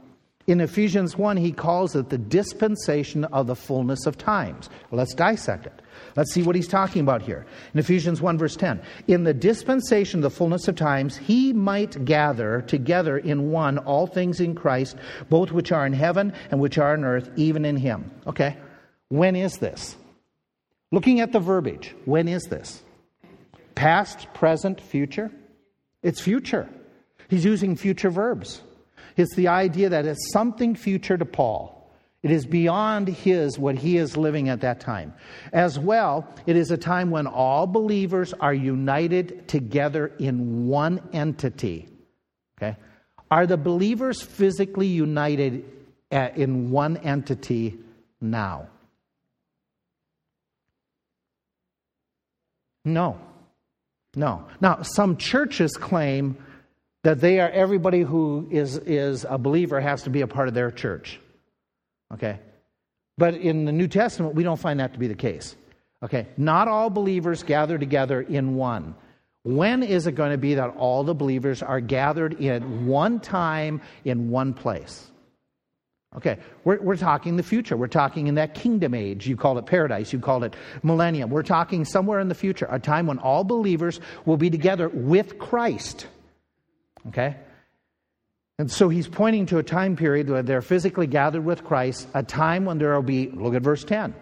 [0.46, 4.68] In Ephesians 1, he calls it the dispensation of the fullness of times.
[4.90, 5.80] Let's dissect it.
[6.16, 7.46] Let's see what he's talking about here.
[7.72, 12.04] In Ephesians 1, verse 10, in the dispensation of the fullness of times, he might
[12.04, 14.96] gather together in one all things in Christ,
[15.30, 18.10] both which are in heaven and which are on earth, even in him.
[18.26, 18.58] Okay,
[19.08, 19.96] when is this?
[20.92, 22.82] Looking at the verbiage, when is this?
[23.74, 25.30] Past, present, future?
[26.02, 26.68] It's future.
[27.28, 28.60] He's using future verbs.
[29.16, 31.74] It's the idea that it's something future to Paul.
[32.22, 35.12] It is beyond his, what he is living at that time.
[35.52, 41.86] As well, it is a time when all believers are united together in one entity.
[42.56, 42.76] Okay?
[43.30, 45.64] Are the believers physically united
[46.10, 47.76] in one entity
[48.22, 48.68] now?
[52.86, 53.18] No.
[54.14, 54.46] No.
[54.60, 56.36] Now, some churches claim
[57.04, 60.54] that they are everybody who is, is a believer has to be a part of
[60.54, 61.20] their church.
[62.12, 62.40] Okay?
[63.16, 65.54] But in the New Testament, we don't find that to be the case.
[66.02, 66.26] Okay?
[66.36, 68.94] Not all believers gather together in one.
[69.42, 73.82] When is it going to be that all the believers are gathered in one time
[74.06, 75.10] in one place?
[76.16, 77.76] Okay, we're, we're talking the future.
[77.76, 79.26] We're talking in that kingdom age.
[79.26, 81.28] You call it paradise, you call it millennium.
[81.28, 85.38] We're talking somewhere in the future, a time when all believers will be together with
[85.38, 86.06] Christ.
[87.08, 87.36] Okay?
[88.58, 92.22] And so he's pointing to a time period where they're physically gathered with Christ, a
[92.22, 94.14] time when there will be, look at verse 10.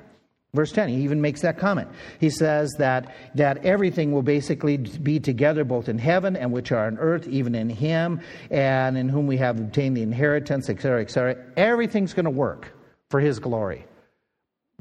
[0.55, 1.89] Verse 10, he even makes that comment.
[2.21, 6.87] He says that, that everything will basically be together both in heaven and which are
[6.87, 11.37] on earth, even in him, and in whom we have obtained the inheritance, etc., etc.
[11.57, 12.71] Everything's going to work
[13.09, 13.87] for his glory.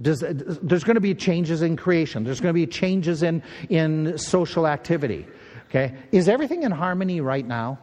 [0.02, 2.26] Does, there's going to be changes in creation.
[2.26, 5.26] There's going to be changes in, in social activity.
[5.70, 5.96] Okay?
[6.12, 7.80] Is everything in harmony right now?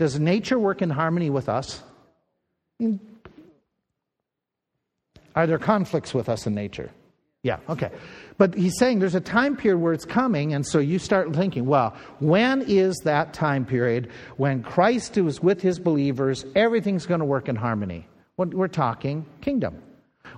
[0.00, 1.82] Does nature work in harmony with us?
[5.36, 6.90] Are there conflicts with us in nature?
[7.42, 7.90] Yeah, okay.
[8.38, 11.66] But he's saying there's a time period where it's coming, and so you start thinking,
[11.66, 14.08] well, when is that time period
[14.38, 18.06] when Christ is with his believers, everything's going to work in harmony?
[18.38, 19.82] We're talking kingdom.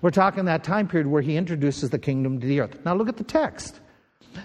[0.00, 2.80] We're talking that time period where he introduces the kingdom to the earth.
[2.84, 3.78] Now look at the text.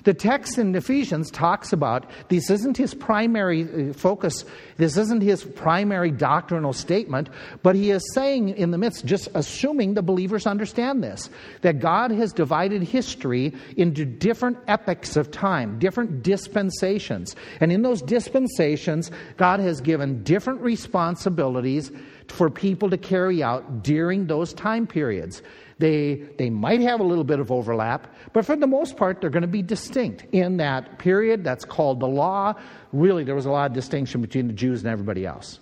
[0.03, 4.45] The text in Ephesians talks about this isn't his primary uh, focus,
[4.77, 7.29] this isn't his primary doctrinal statement,
[7.63, 11.29] but he is saying in the midst, just assuming the believers understand this,
[11.61, 17.35] that God has divided history into different epochs of time, different dispensations.
[17.59, 21.91] And in those dispensations, God has given different responsibilities
[22.27, 25.41] for people to carry out during those time periods.
[25.79, 29.29] They, they might have a little bit of overlap, but for the most part, they're
[29.29, 32.55] going to be distinct in that period that's called the law.
[32.91, 35.59] Really, there was a lot of distinction between the Jews and everybody else.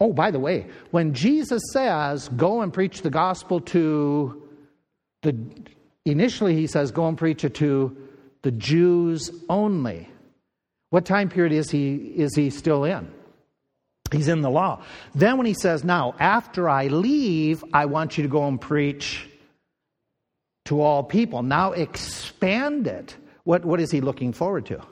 [0.00, 4.42] Oh, by the way, when Jesus says, go and preach the gospel to
[5.22, 5.36] the,
[6.04, 7.96] initially he says, go and preach it to
[8.42, 10.08] the Jews only.
[10.90, 13.12] What time period is he, is he still in?
[14.12, 14.82] He's in the law.
[15.14, 19.27] Then when he says, Now, after I leave, I want you to go and preach
[20.68, 21.42] to all people.
[21.42, 23.16] Now expand it.
[23.44, 24.82] What, what is he looking forward to?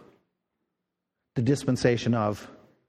[1.34, 2.48] The dispensation of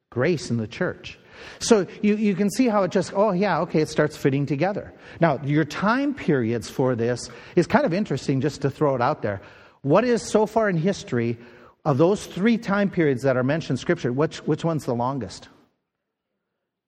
[0.10, 1.19] grace in the church.
[1.60, 4.93] So you, you can see how it just, oh, yeah, okay, it starts fitting together.
[5.19, 9.21] Now, your time periods for this is kind of interesting just to throw it out
[9.21, 9.41] there.
[9.82, 11.38] What is so far in history
[11.84, 15.50] of those three time periods that are mentioned in Scripture, which, which one's the longest?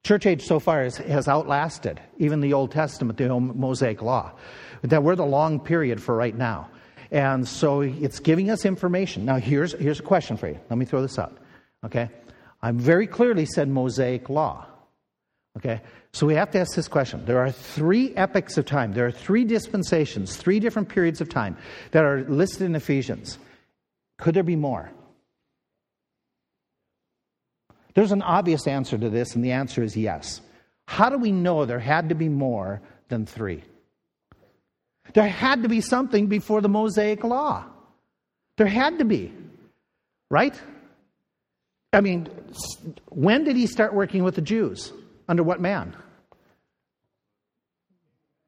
[0.03, 4.31] Church age so far has, has outlasted even the Old Testament, the Mosaic Law.
[4.81, 6.69] That we're the long period for right now.
[7.12, 9.25] And so it's giving us information.
[9.25, 10.59] Now, here's, here's a question for you.
[10.69, 11.38] Let me throw this out.
[11.85, 12.09] Okay?
[12.62, 14.67] I very clearly said Mosaic Law.
[15.57, 15.81] Okay?
[16.13, 17.25] So we have to ask this question.
[17.25, 21.57] There are three epochs of time, there are three dispensations, three different periods of time
[21.91, 23.38] that are listed in Ephesians.
[24.17, 24.91] Could there be more?
[27.99, 30.39] There's an obvious answer to this, and the answer is yes.
[30.88, 33.62] How do we know there had to be more than three?
[35.13, 37.65] There had to be something before the Mosaic Law.
[38.55, 39.33] There had to be,
[40.29, 40.53] right?
[41.91, 42.29] I mean,
[43.09, 44.93] when did he start working with the Jews?
[45.27, 45.93] Under what man?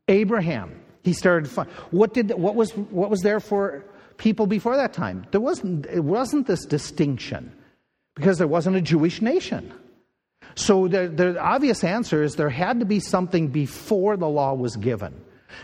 [0.08, 0.82] Abraham.
[1.04, 1.52] He started.
[1.92, 2.32] What did?
[2.32, 2.72] What was?
[2.72, 3.84] What was there for
[4.16, 5.26] people before that time?
[5.32, 5.88] There wasn't.
[5.88, 7.52] It wasn't this distinction
[8.22, 9.74] because there wasn't a Jewish nation.
[10.54, 14.76] So the, the obvious answer is there had to be something before the law was
[14.76, 15.20] given.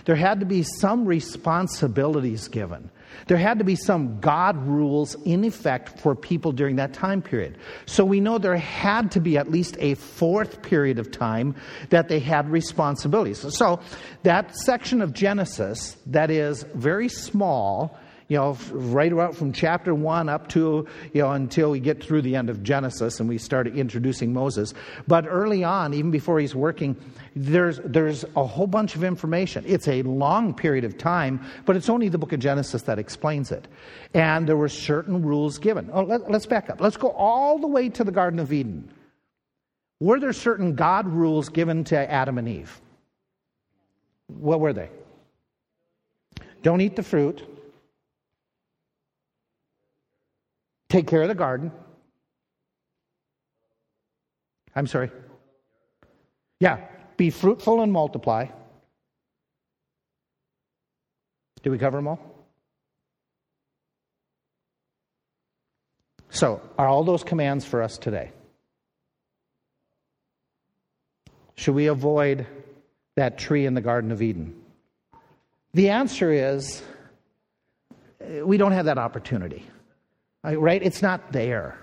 [0.06, 2.90] There had to be some responsibilities given.
[3.28, 7.60] There had to be some God rules in effect for people during that time period.
[7.86, 11.54] So we know there had to be at least a fourth period of time
[11.92, 13.46] that they had responsibilities.
[13.56, 13.82] So
[14.24, 20.28] that section of Genesis that is very small you know, right about from chapter 1
[20.28, 23.68] up to, you know, until we get through the end of Genesis and we start
[23.68, 24.74] introducing Moses.
[25.08, 26.98] But early on, even before he's working,
[27.36, 29.64] there's, there's a whole bunch of information.
[29.66, 33.52] It's a long period of time, but it's only the book of Genesis that explains
[33.52, 33.68] it.
[34.14, 35.90] And there were certain rules given.
[35.94, 36.82] Oh, let, let's back up.
[36.82, 38.92] Let's go all the way to the Garden of Eden.
[40.02, 42.82] Were there certain God rules given to Adam and Eve?
[44.28, 44.90] What were they?
[46.62, 47.57] Don't eat the fruit.
[50.90, 51.72] Take care of the garden.
[54.76, 55.12] I'm sorry.
[56.60, 56.80] Yeah,
[57.18, 58.48] be fruitful and multiply.
[61.64, 62.20] Did we cover them all?
[66.30, 68.32] So, are all those commands for us today?
[71.56, 72.46] Should we avoid
[73.16, 74.56] that tree in the Garden of Eden?
[75.74, 76.84] The answer is
[78.44, 79.66] we don't have that opportunity.
[80.44, 80.82] Right?
[80.82, 81.78] It's not there.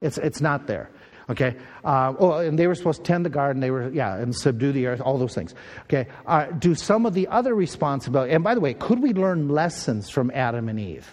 [0.00, 0.90] It's, it's not there.
[1.30, 1.56] Okay.
[1.84, 3.60] Uh, oh, and they were supposed to tend the garden.
[3.60, 5.54] They were, yeah, and subdue the earth, all those things.
[5.82, 6.06] Okay.
[6.26, 10.08] Uh, do some of the other responsibility, and by the way, could we learn lessons
[10.08, 11.08] from Adam and Eve?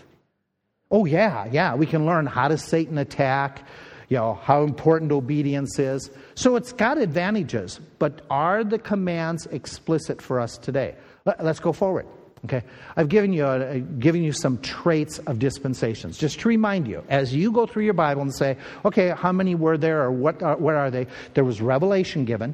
[0.90, 1.76] Oh, yeah, yeah.
[1.76, 3.68] We can learn how does Satan attack,
[4.08, 6.10] you know, how important obedience is.
[6.36, 10.96] So it's got advantages, but are the commands explicit for us today?
[11.26, 12.06] Let's go forward.
[12.46, 12.62] Okay,
[12.96, 17.34] I've given you a, given you some traits of dispensations, just to remind you as
[17.34, 20.44] you go through your Bible and say, okay, how many were there, or what?
[20.44, 21.08] Are, are they?
[21.34, 22.54] There was revelation given.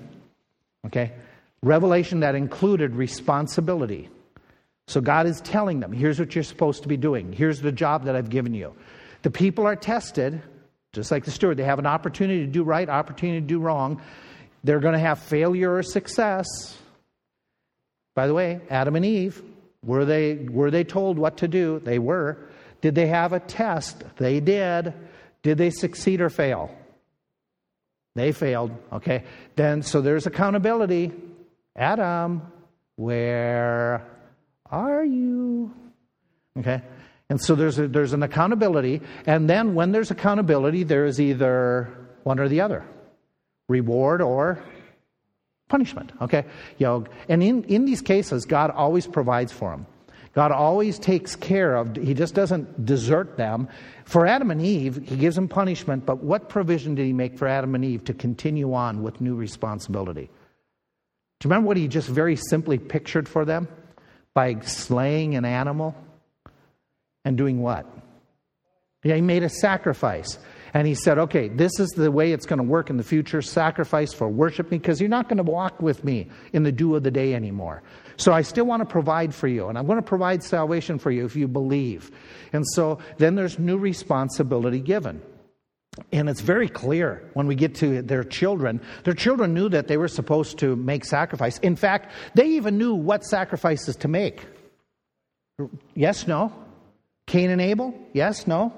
[0.85, 1.11] Okay,
[1.61, 4.07] revelation that included responsibility.
[4.87, 7.33] So God is telling them, here's what you're supposed to be doing.
[7.33, 8.73] Here's the job that I've given you.
[9.23, 10.41] The people are tested,
[10.93, 11.57] just like the steward.
[11.57, 14.01] They have an opportunity to do right, opportunity to do wrong.
[14.63, 16.47] They're going to have failure or success.
[18.15, 19.41] By the way, Adam and Eve,
[19.83, 21.79] were they, were they told what to do?
[21.79, 22.49] They were.
[22.81, 24.03] Did they have a test?
[24.17, 24.93] They did.
[25.43, 26.75] Did they succeed or fail?
[28.15, 28.71] They failed.
[28.91, 29.23] Okay.
[29.55, 31.11] Then, so there's accountability.
[31.75, 32.41] Adam,
[32.95, 34.05] where
[34.69, 35.73] are you?
[36.57, 36.81] Okay.
[37.29, 39.01] And so there's, a, there's an accountability.
[39.25, 41.89] And then when there's accountability, there is either
[42.23, 42.85] one or the other
[43.69, 44.61] reward or
[45.71, 46.11] punishment.
[46.21, 46.43] Okay?
[46.77, 49.87] You know, and in, in these cases, God always provides for them.
[50.33, 53.67] God always takes care of, he just doesn't desert them.
[54.05, 57.47] For Adam and Eve, he gives them punishment, but what provision did he make for
[57.47, 60.29] Adam and Eve to continue on with new responsibility?
[61.39, 63.67] Do you remember what he just very simply pictured for them?
[64.33, 65.95] By slaying an animal
[67.25, 67.85] and doing what?
[69.03, 70.37] Yeah, he made a sacrifice.
[70.73, 73.41] And he said, okay, this is the way it's going to work in the future
[73.41, 76.95] sacrifice for worship me, because you're not going to walk with me in the dew
[76.95, 77.83] of the day anymore.
[78.15, 81.11] So I still want to provide for you, and I'm going to provide salvation for
[81.11, 82.11] you if you believe.
[82.53, 85.21] And so then there's new responsibility given.
[86.13, 88.79] And it's very clear when we get to their children.
[89.03, 91.57] Their children knew that they were supposed to make sacrifice.
[91.57, 94.45] In fact, they even knew what sacrifices to make.
[95.93, 96.53] Yes, no?
[97.27, 97.93] Cain and Abel?
[98.13, 98.73] Yes, no?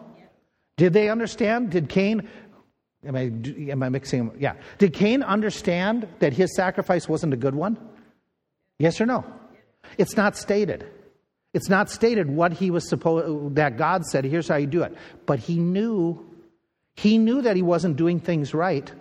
[0.78, 1.69] Did they understand?
[1.71, 2.28] Did Cain,
[3.05, 3.32] am I,
[3.71, 4.32] am I mixing?
[4.39, 4.55] Yeah.
[4.78, 7.78] Did Cain understand that his sacrifice wasn't a good one?
[8.80, 9.26] Yes or no?
[9.97, 10.88] It's not stated.
[11.53, 14.95] It's not stated what he was supposed, that God said, here's how you do it.
[15.28, 16.26] But he knew,
[16.95, 18.91] he knew that he wasn't doing things right.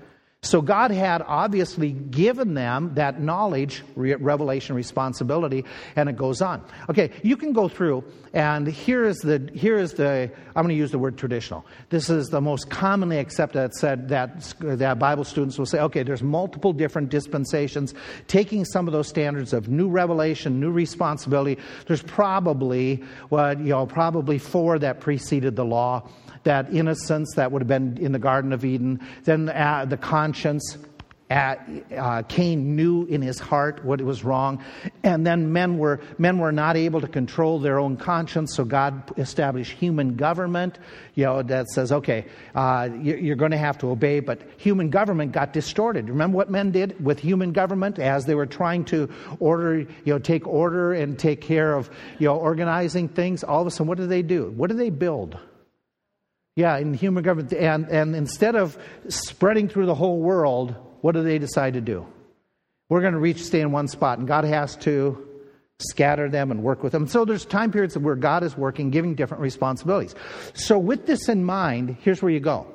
[0.45, 5.65] So God had obviously given them that knowledge, revelation, responsibility,
[5.95, 6.65] and it goes on.
[6.91, 8.03] Okay, you can go through,
[8.35, 11.65] and here is the here is the I'm going to use the word traditional.
[11.91, 16.03] This is the most commonly accepted that said that that Bible students will say, okay,
[16.03, 17.95] there's multiple different dispensations,
[18.27, 21.63] taking some of those standards of new revelation, new responsibility.
[21.87, 26.09] There's probably what you know, probably four that preceded the law
[26.45, 30.79] that innocence that would have been in the Garden of Eden, then uh, the conscience.
[31.31, 31.67] At,
[31.97, 34.63] uh, Cain knew in his heart what was wrong,
[35.03, 38.55] and then men were men were not able to control their own conscience.
[38.55, 40.79] So God established human government,
[41.15, 44.21] you know, that says, okay, uh, you're going to have to obey.
[44.21, 46.11] But human government got distorted.
[46.11, 49.09] Remember what men did with human government as they were trying to
[49.41, 51.89] order, you know, take order and take care of,
[52.19, 53.43] you know, organizing things.
[53.43, 54.51] All of a sudden, what do they do?
[54.51, 55.39] What do they build?
[56.55, 57.53] Yeah, in human government.
[57.53, 58.77] And, and instead of
[59.09, 62.07] spreading through the whole world, what do they decide to do?
[62.89, 65.27] We're going to reach, stay in one spot, and God has to
[65.79, 67.09] scatter them and work with them.
[67.09, 70.15] So there's time periods where God is working, giving different responsibilities.
[70.55, 72.67] So with this in mind, here's where you go.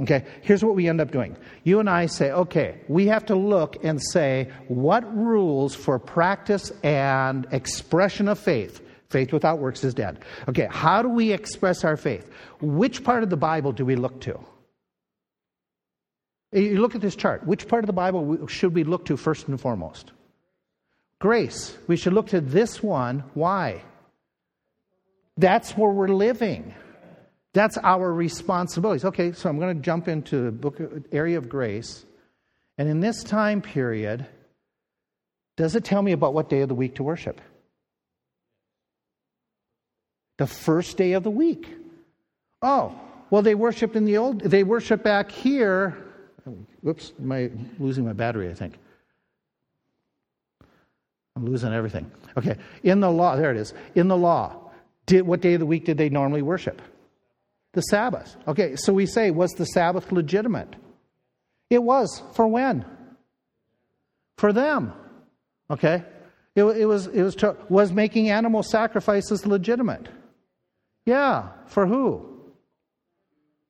[0.00, 1.36] Okay, here's what we end up doing.
[1.62, 6.72] You and I say, okay, we have to look and say what rules for practice
[6.82, 10.20] and expression of faith Faith without works is dead.
[10.48, 12.30] Okay, how do we express our faith?
[12.60, 14.38] Which part of the Bible do we look to?
[16.52, 17.44] You look at this chart.
[17.46, 20.12] Which part of the Bible should we look to first and foremost?
[21.18, 21.76] Grace.
[21.88, 23.24] We should look to this one.
[23.34, 23.82] Why?
[25.36, 26.74] That's where we're living.
[27.52, 29.04] That's our responsibilities.
[29.04, 30.80] Okay, so I'm going to jump into the book
[31.10, 32.04] area of grace.
[32.78, 34.26] And in this time period,
[35.56, 37.40] does it tell me about what day of the week to worship?
[40.40, 41.68] The first day of the week.
[42.62, 45.98] Oh, well, they worshiped in the old, they worship back here.
[46.80, 48.78] Whoops, am I losing my battery, I think.
[51.36, 52.10] I'm losing everything.
[52.38, 53.74] Okay, in the law, there it is.
[53.94, 54.70] In the law,
[55.04, 56.80] did, what day of the week did they normally worship?
[57.74, 58.34] The Sabbath.
[58.48, 60.74] Okay, so we say, was the Sabbath legitimate?
[61.68, 62.22] It was.
[62.32, 62.86] For when?
[64.38, 64.94] For them.
[65.68, 66.02] Okay?
[66.56, 70.08] It, it was, it was, to, was making animal sacrifices legitimate?
[71.06, 71.48] Yeah.
[71.66, 72.26] For who?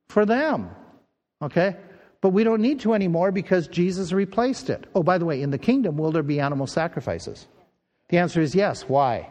[0.09, 0.71] For them.
[1.43, 1.77] Okay?
[2.21, 4.85] But we don't need to anymore because Jesus replaced it.
[4.95, 7.47] Oh, by the way, in the kingdom, will there be animal sacrifices?
[8.09, 8.83] The answer is yes.
[8.83, 9.31] Why?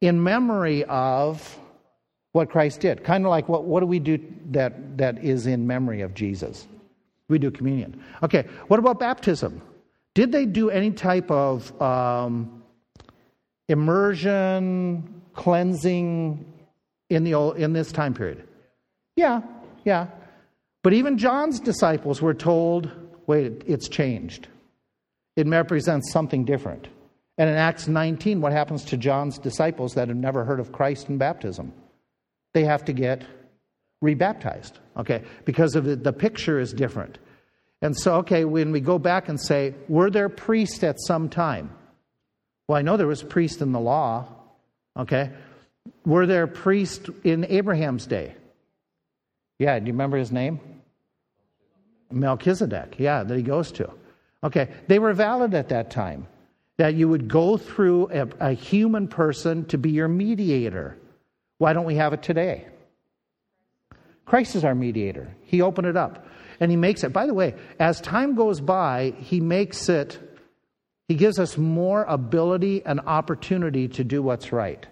[0.00, 1.58] In memory of
[2.32, 3.04] what Christ did.
[3.04, 4.18] Kind of like what, what do we do
[4.50, 6.66] that, that is in memory of Jesus?
[7.28, 8.02] We do communion.
[8.22, 9.62] Okay, what about baptism?
[10.14, 12.62] Did they do any type of um,
[13.68, 16.51] immersion, cleansing
[17.14, 18.46] in, the, old, in this time period?
[19.16, 19.42] Yeah,
[19.84, 20.08] yeah.
[20.82, 22.90] But even John's disciples were told
[23.26, 24.48] wait, it's changed.
[25.36, 26.88] It represents something different.
[27.38, 31.08] And in Acts 19, what happens to John's disciples that have never heard of Christ
[31.08, 31.72] and baptism?
[32.52, 33.24] They have to get
[34.02, 35.22] rebaptized, okay?
[35.44, 37.18] Because of the, the picture is different.
[37.80, 41.70] And so, okay, when we go back and say, were there priests at some time?
[42.68, 44.28] Well, I know there was priests in the law,
[44.96, 45.30] okay?
[46.04, 48.34] Were there priests in Abraham's day?
[49.58, 50.60] Yeah, do you remember his name?
[52.10, 53.90] Melchizedek, yeah, that he goes to.
[54.44, 56.26] Okay, they were valid at that time.
[56.78, 60.98] That you would go through a, a human person to be your mediator.
[61.58, 62.66] Why don't we have it today?
[64.24, 65.34] Christ is our mediator.
[65.44, 66.26] He opened it up
[66.58, 67.12] and he makes it.
[67.12, 70.18] By the way, as time goes by, he makes it,
[71.08, 74.86] he gives us more ability and opportunity to do what's right.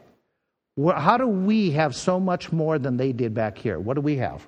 [0.89, 3.79] How do we have so much more than they did back here?
[3.79, 4.47] What do we have?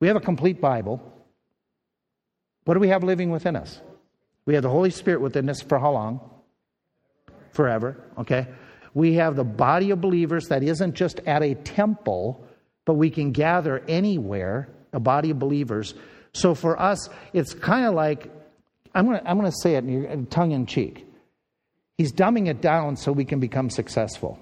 [0.00, 1.00] We have a complete Bible.
[2.64, 3.80] What do we have living within us?
[4.44, 6.20] We have the Holy Spirit within us for how long?
[7.52, 8.46] Forever, okay?
[8.94, 12.46] We have the body of believers that isn't just at a temple,
[12.84, 15.94] but we can gather anywhere, a body of believers.
[16.32, 18.30] So for us, it's kind of like
[18.94, 21.06] I'm going to I'm going to say it tongue in cheek.
[21.98, 24.38] He's dumbing it down so we can become successful.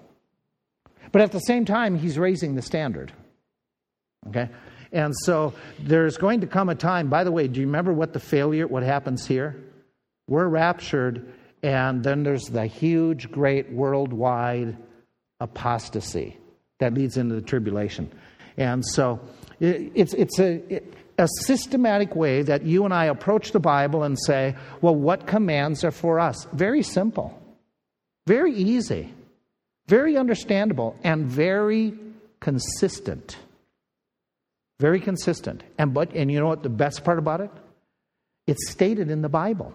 [1.14, 3.12] But at the same time, he's raising the standard.
[4.26, 4.48] Okay?
[4.90, 8.12] And so there's going to come a time, by the way, do you remember what
[8.12, 9.54] the failure, what happens here?
[10.26, 14.76] We're raptured, and then there's the huge, great worldwide
[15.38, 16.36] apostasy
[16.80, 18.10] that leads into the tribulation.
[18.56, 19.20] And so
[19.60, 20.80] it's, it's a,
[21.16, 25.84] a systematic way that you and I approach the Bible and say, well, what commands
[25.84, 26.44] are for us?
[26.52, 27.40] Very simple,
[28.26, 29.14] very easy,
[29.86, 31.94] very understandable, and very
[32.40, 33.36] consistent.
[34.80, 35.62] Very consistent.
[35.78, 37.50] And but and you know what the best part about it?
[38.46, 39.72] It's stated in the Bible.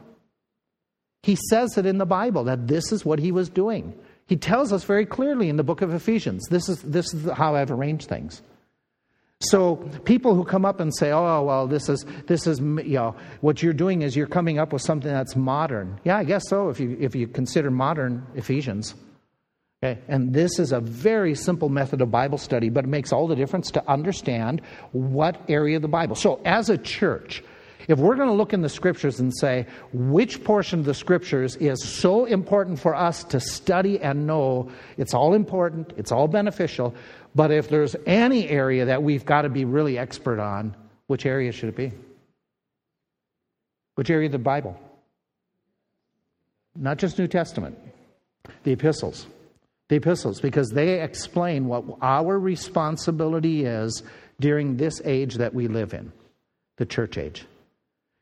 [1.24, 3.98] He says it in the Bible that this is what he was doing.
[4.28, 7.56] He tells us very clearly in the book of Ephesians, this is this is how
[7.56, 8.42] I've arranged things.
[9.42, 13.16] So people who come up and say, "Oh, well, this is this is you know
[13.42, 16.70] what you're doing is you're coming up with something that's modern." Yeah, I guess so
[16.70, 18.96] if you if you consider modern Ephesians.
[19.82, 20.00] Okay?
[20.10, 23.36] And this is a very simple method of Bible study, but it makes all the
[23.36, 24.62] difference to understand
[24.92, 26.16] what area of the Bible.
[26.16, 27.42] So, as a church,
[27.88, 31.56] if we're going to look in the scriptures and say which portion of the scriptures
[31.56, 36.94] is so important for us to study and know, it's all important, it's all beneficial,
[37.34, 40.76] but if there's any area that we've got to be really expert on,
[41.08, 41.94] which area should it be?
[43.96, 44.78] Which area of the Bible?
[46.76, 47.78] Not just New Testament,
[48.64, 49.26] the epistles
[49.90, 54.04] the epistles because they explain what our responsibility is
[54.40, 56.12] during this age that we live in,
[56.78, 57.46] the church age.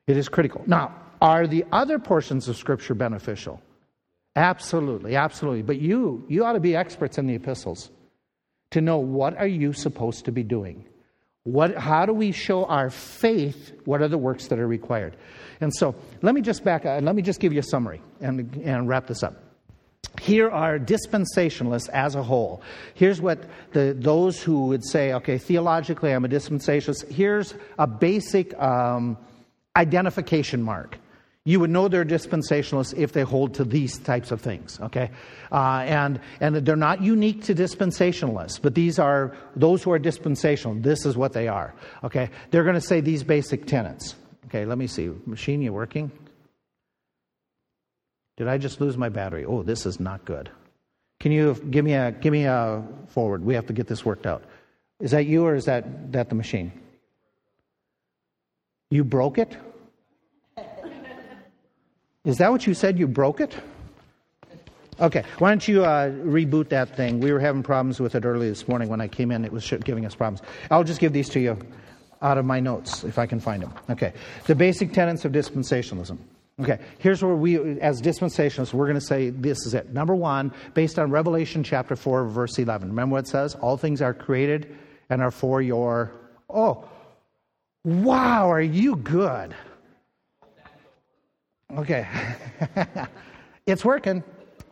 [0.07, 0.63] It is critical.
[0.65, 3.61] Now, are the other portions of Scripture beneficial?
[4.35, 5.61] Absolutely, absolutely.
[5.61, 7.91] But you, you ought to be experts in the epistles
[8.71, 10.85] to know what are you supposed to be doing.
[11.43, 13.73] What, how do we show our faith?
[13.85, 15.17] What are the works that are required?
[15.59, 16.85] And so, let me just back.
[16.85, 19.46] Uh, let me just give you a summary and, and wrap this up
[20.19, 22.61] here are dispensationalists as a whole.
[22.93, 27.09] Here's what the, those who would say, okay, theologically I'm a dispensationalist.
[27.11, 29.17] Here's a basic um,
[29.75, 30.97] identification mark.
[31.43, 35.11] You would know they're dispensationalists if they hold to these types of things, okay?
[35.49, 40.75] Uh, and, and they're not unique to dispensationalists, but these are those who are dispensational.
[40.75, 42.29] This is what they are, okay?
[42.51, 44.15] They're going to say these basic tenets.
[44.47, 45.09] Okay, let me see.
[45.25, 46.11] Machine, you working?
[48.37, 49.45] Did I just lose my battery?
[49.45, 50.49] Oh, this is not good.
[51.19, 53.43] Can you give me a give me a forward?
[53.43, 54.43] We have to get this worked out.
[54.99, 56.71] Is that you or is that that the machine?
[58.89, 59.57] You broke it?
[62.23, 62.99] Is that what you said?
[62.99, 63.55] You broke it?
[64.99, 67.19] Okay, why don't you uh, reboot that thing?
[67.19, 69.45] We were having problems with it early this morning when I came in.
[69.45, 70.41] It was giving us problems.
[70.71, 71.57] I'll just give these to you
[72.21, 73.73] out of my notes if I can find them.
[73.89, 74.13] Okay,
[74.45, 76.17] the basic tenets of dispensationalism.
[76.59, 79.93] Okay, here's where we, as dispensationalists, we're going to say this is it.
[79.93, 82.89] Number one, based on Revelation chapter 4, verse 11.
[82.89, 83.53] Remember what it says?
[83.55, 84.75] All things are created
[85.11, 86.13] and are for your.
[86.49, 86.83] Oh,
[87.83, 89.53] wow, are you good?
[91.77, 92.07] Okay,
[93.67, 94.23] it's working.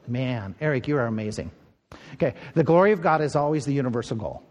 [0.08, 1.52] Man, Eric, you are amazing.
[2.16, 4.42] Okay, the glory of God is always the universal goal.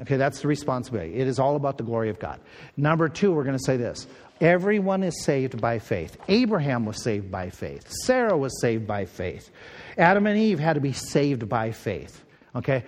[0.00, 1.14] Okay, that's the responsibility.
[1.14, 2.40] It is all about the glory of God.
[2.76, 4.06] Number two, we're going to say this
[4.40, 6.16] everyone is saved by faith.
[6.28, 9.50] Abraham was saved by faith, Sarah was saved by faith,
[9.96, 12.22] Adam and Eve had to be saved by faith.
[12.56, 12.84] Okay,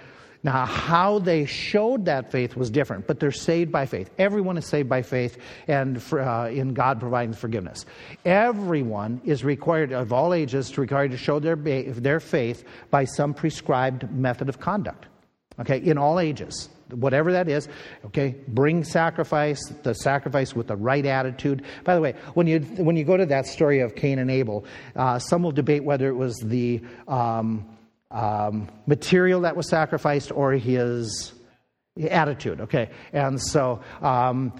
[0.46, 4.10] now, how they showed that faith was different, but they're saved by faith.
[4.16, 7.84] Everyone is saved by faith and for, uh, in God providing forgiveness.
[8.24, 13.34] Everyone is required, of all ages, to required to show their, their faith by some
[13.34, 15.06] prescribed method of conduct.
[15.58, 17.68] Okay, in all ages whatever that is
[18.04, 22.96] okay bring sacrifice the sacrifice with the right attitude by the way when you when
[22.96, 24.64] you go to that story of cain and abel
[24.94, 27.66] uh, some will debate whether it was the um,
[28.10, 31.32] um, material that was sacrificed or his
[32.10, 32.60] attitude.
[32.62, 34.52] Okay, and so um,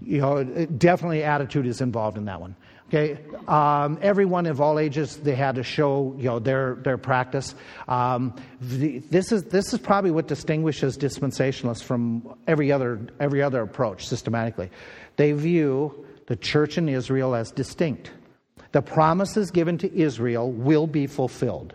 [0.00, 2.56] you know definitely attitude is involved in that one.
[2.94, 3.18] Okay,
[3.48, 7.56] um, everyone of all ages they had to show you know their their practice.
[7.88, 13.62] Um, the, this is this is probably what distinguishes dispensationalists from every other every other
[13.62, 14.70] approach systematically.
[15.16, 18.12] They view the church in Israel as distinct.
[18.70, 21.74] The promises given to Israel will be fulfilled.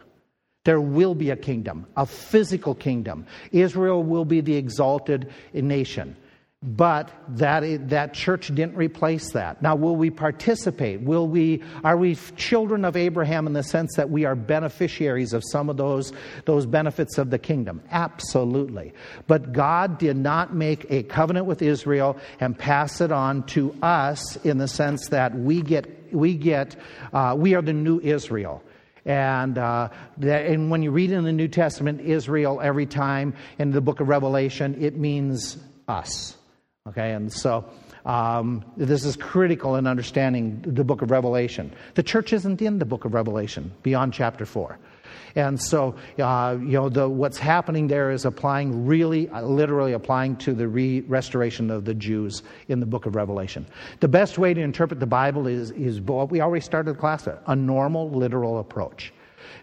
[0.64, 3.26] There will be a kingdom, a physical kingdom.
[3.52, 6.16] Israel will be the exalted nation.
[6.62, 9.62] But that, that church didn't replace that.
[9.62, 11.00] Now, will we participate?
[11.00, 15.42] Will we, are we children of Abraham in the sense that we are beneficiaries of
[15.52, 16.12] some of those,
[16.44, 17.82] those benefits of the kingdom?
[17.92, 18.94] Absolutely.
[19.26, 24.36] But God did not make a covenant with Israel and pass it on to us
[24.44, 26.76] in the sense that we get, we get,
[27.14, 28.62] uh, we are the new Israel.
[29.06, 29.88] And, uh,
[30.22, 34.10] and when you read in the New Testament Israel every time in the book of
[34.10, 35.58] Revelation, it means
[35.88, 36.36] us.
[36.88, 37.70] Okay, and so
[38.06, 41.74] um, this is critical in understanding the book of Revelation.
[41.96, 44.80] The church isn't in the book of Revelation beyond chapter 4.
[45.36, 50.38] And so, uh, you know, the, what's happening there is applying, really, uh, literally applying
[50.38, 53.68] to the re- restoration of the Jews in the book of Revelation.
[54.00, 57.28] The best way to interpret the Bible is, is what we already started the class
[57.28, 59.14] at a normal, literal approach.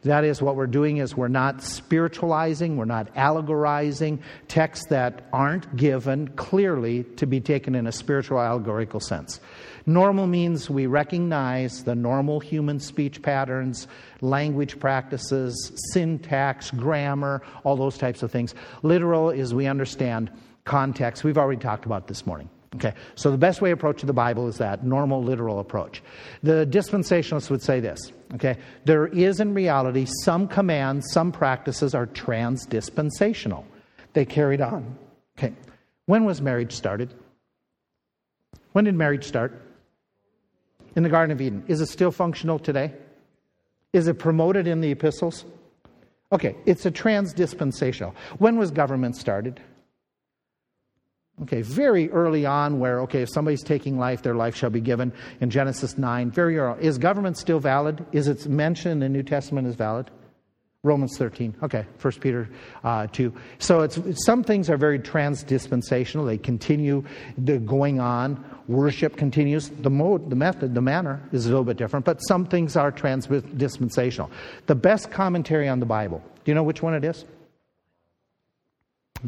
[0.07, 5.77] That is, what we're doing is we're not spiritualizing, we're not allegorizing texts that aren't
[5.77, 9.41] given clearly to be taken in a spiritual allegorical sense.
[9.85, 13.89] Normal means we recognize the normal human speech patterns,
[14.21, 18.55] language practices, syntax, grammar, all those types of things.
[18.83, 20.31] Literal is we understand
[20.65, 21.25] context.
[21.25, 22.49] We've already talked about this morning.
[22.75, 26.03] Okay, so the best way approach to the Bible is that normal literal approach.
[26.43, 27.99] The dispensationalists would say this.
[28.35, 33.65] Okay, there is in reality some commands, some practices are trans-dispensational.
[34.13, 34.99] They carried on.
[35.39, 35.55] Okay,
[36.07, 37.15] when was marriage started?
[38.73, 39.63] When did marriage start?
[40.97, 41.63] In the Garden of Eden.
[41.69, 42.93] Is it still functional today?
[43.93, 45.45] Is it promoted in the epistles?
[46.33, 48.15] Okay, it's a trans-dispensational.
[48.39, 49.61] When was government started?
[51.43, 55.13] Okay, very early on, where, okay, if somebody's taking life, their life shall be given
[55.41, 56.31] in Genesis 9.
[56.31, 56.83] Very early.
[56.83, 58.05] Is government still valid?
[58.13, 60.11] Is it mentioned in the New Testament as valid?
[60.83, 61.55] Romans 13.
[61.63, 62.49] Okay, 1 Peter
[62.85, 63.35] uh, 2.
[63.59, 66.25] So it's, some things are very trans-dispensational.
[66.25, 67.05] They continue
[67.45, 68.43] going on.
[68.69, 69.69] Worship continues.
[69.69, 72.91] The mode, the method, the manner is a little bit different, but some things are
[72.91, 74.31] trans-dispensational.
[74.67, 77.25] The best commentary on the Bible, do you know which one it is?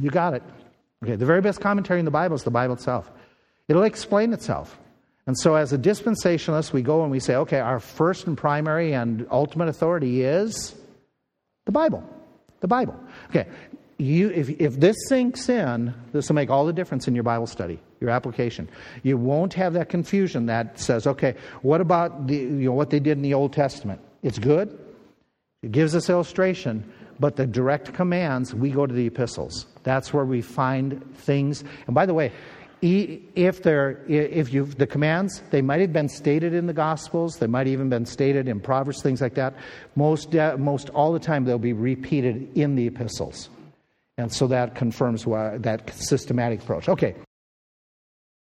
[0.00, 0.42] You got it.
[1.04, 3.10] Okay, the very best commentary in the Bible is the Bible itself.
[3.68, 4.78] It'll explain itself.
[5.26, 8.94] And so, as a dispensationalist, we go and we say, okay, our first and primary
[8.94, 10.74] and ultimate authority is
[11.66, 12.02] the Bible.
[12.60, 12.98] The Bible.
[13.28, 13.46] Okay,
[13.98, 17.46] you, if, if this sinks in, this will make all the difference in your Bible
[17.46, 18.68] study, your application.
[19.02, 23.00] You won't have that confusion that says, okay, what about the, you know, what they
[23.00, 24.00] did in the Old Testament?
[24.22, 24.78] It's good.
[25.62, 26.90] It gives us illustration,
[27.20, 29.66] but the direct commands, we go to the epistles.
[29.82, 31.64] That's where we find things.
[31.86, 32.32] And by the way,
[32.80, 37.38] if if you the commands they might have been stated in the gospels.
[37.38, 39.54] They might even been stated in proverbs things like that.
[39.96, 43.50] Most most all the time they'll be repeated in the epistles.
[44.16, 46.88] And so that confirms why, that systematic approach.
[46.88, 47.14] Okay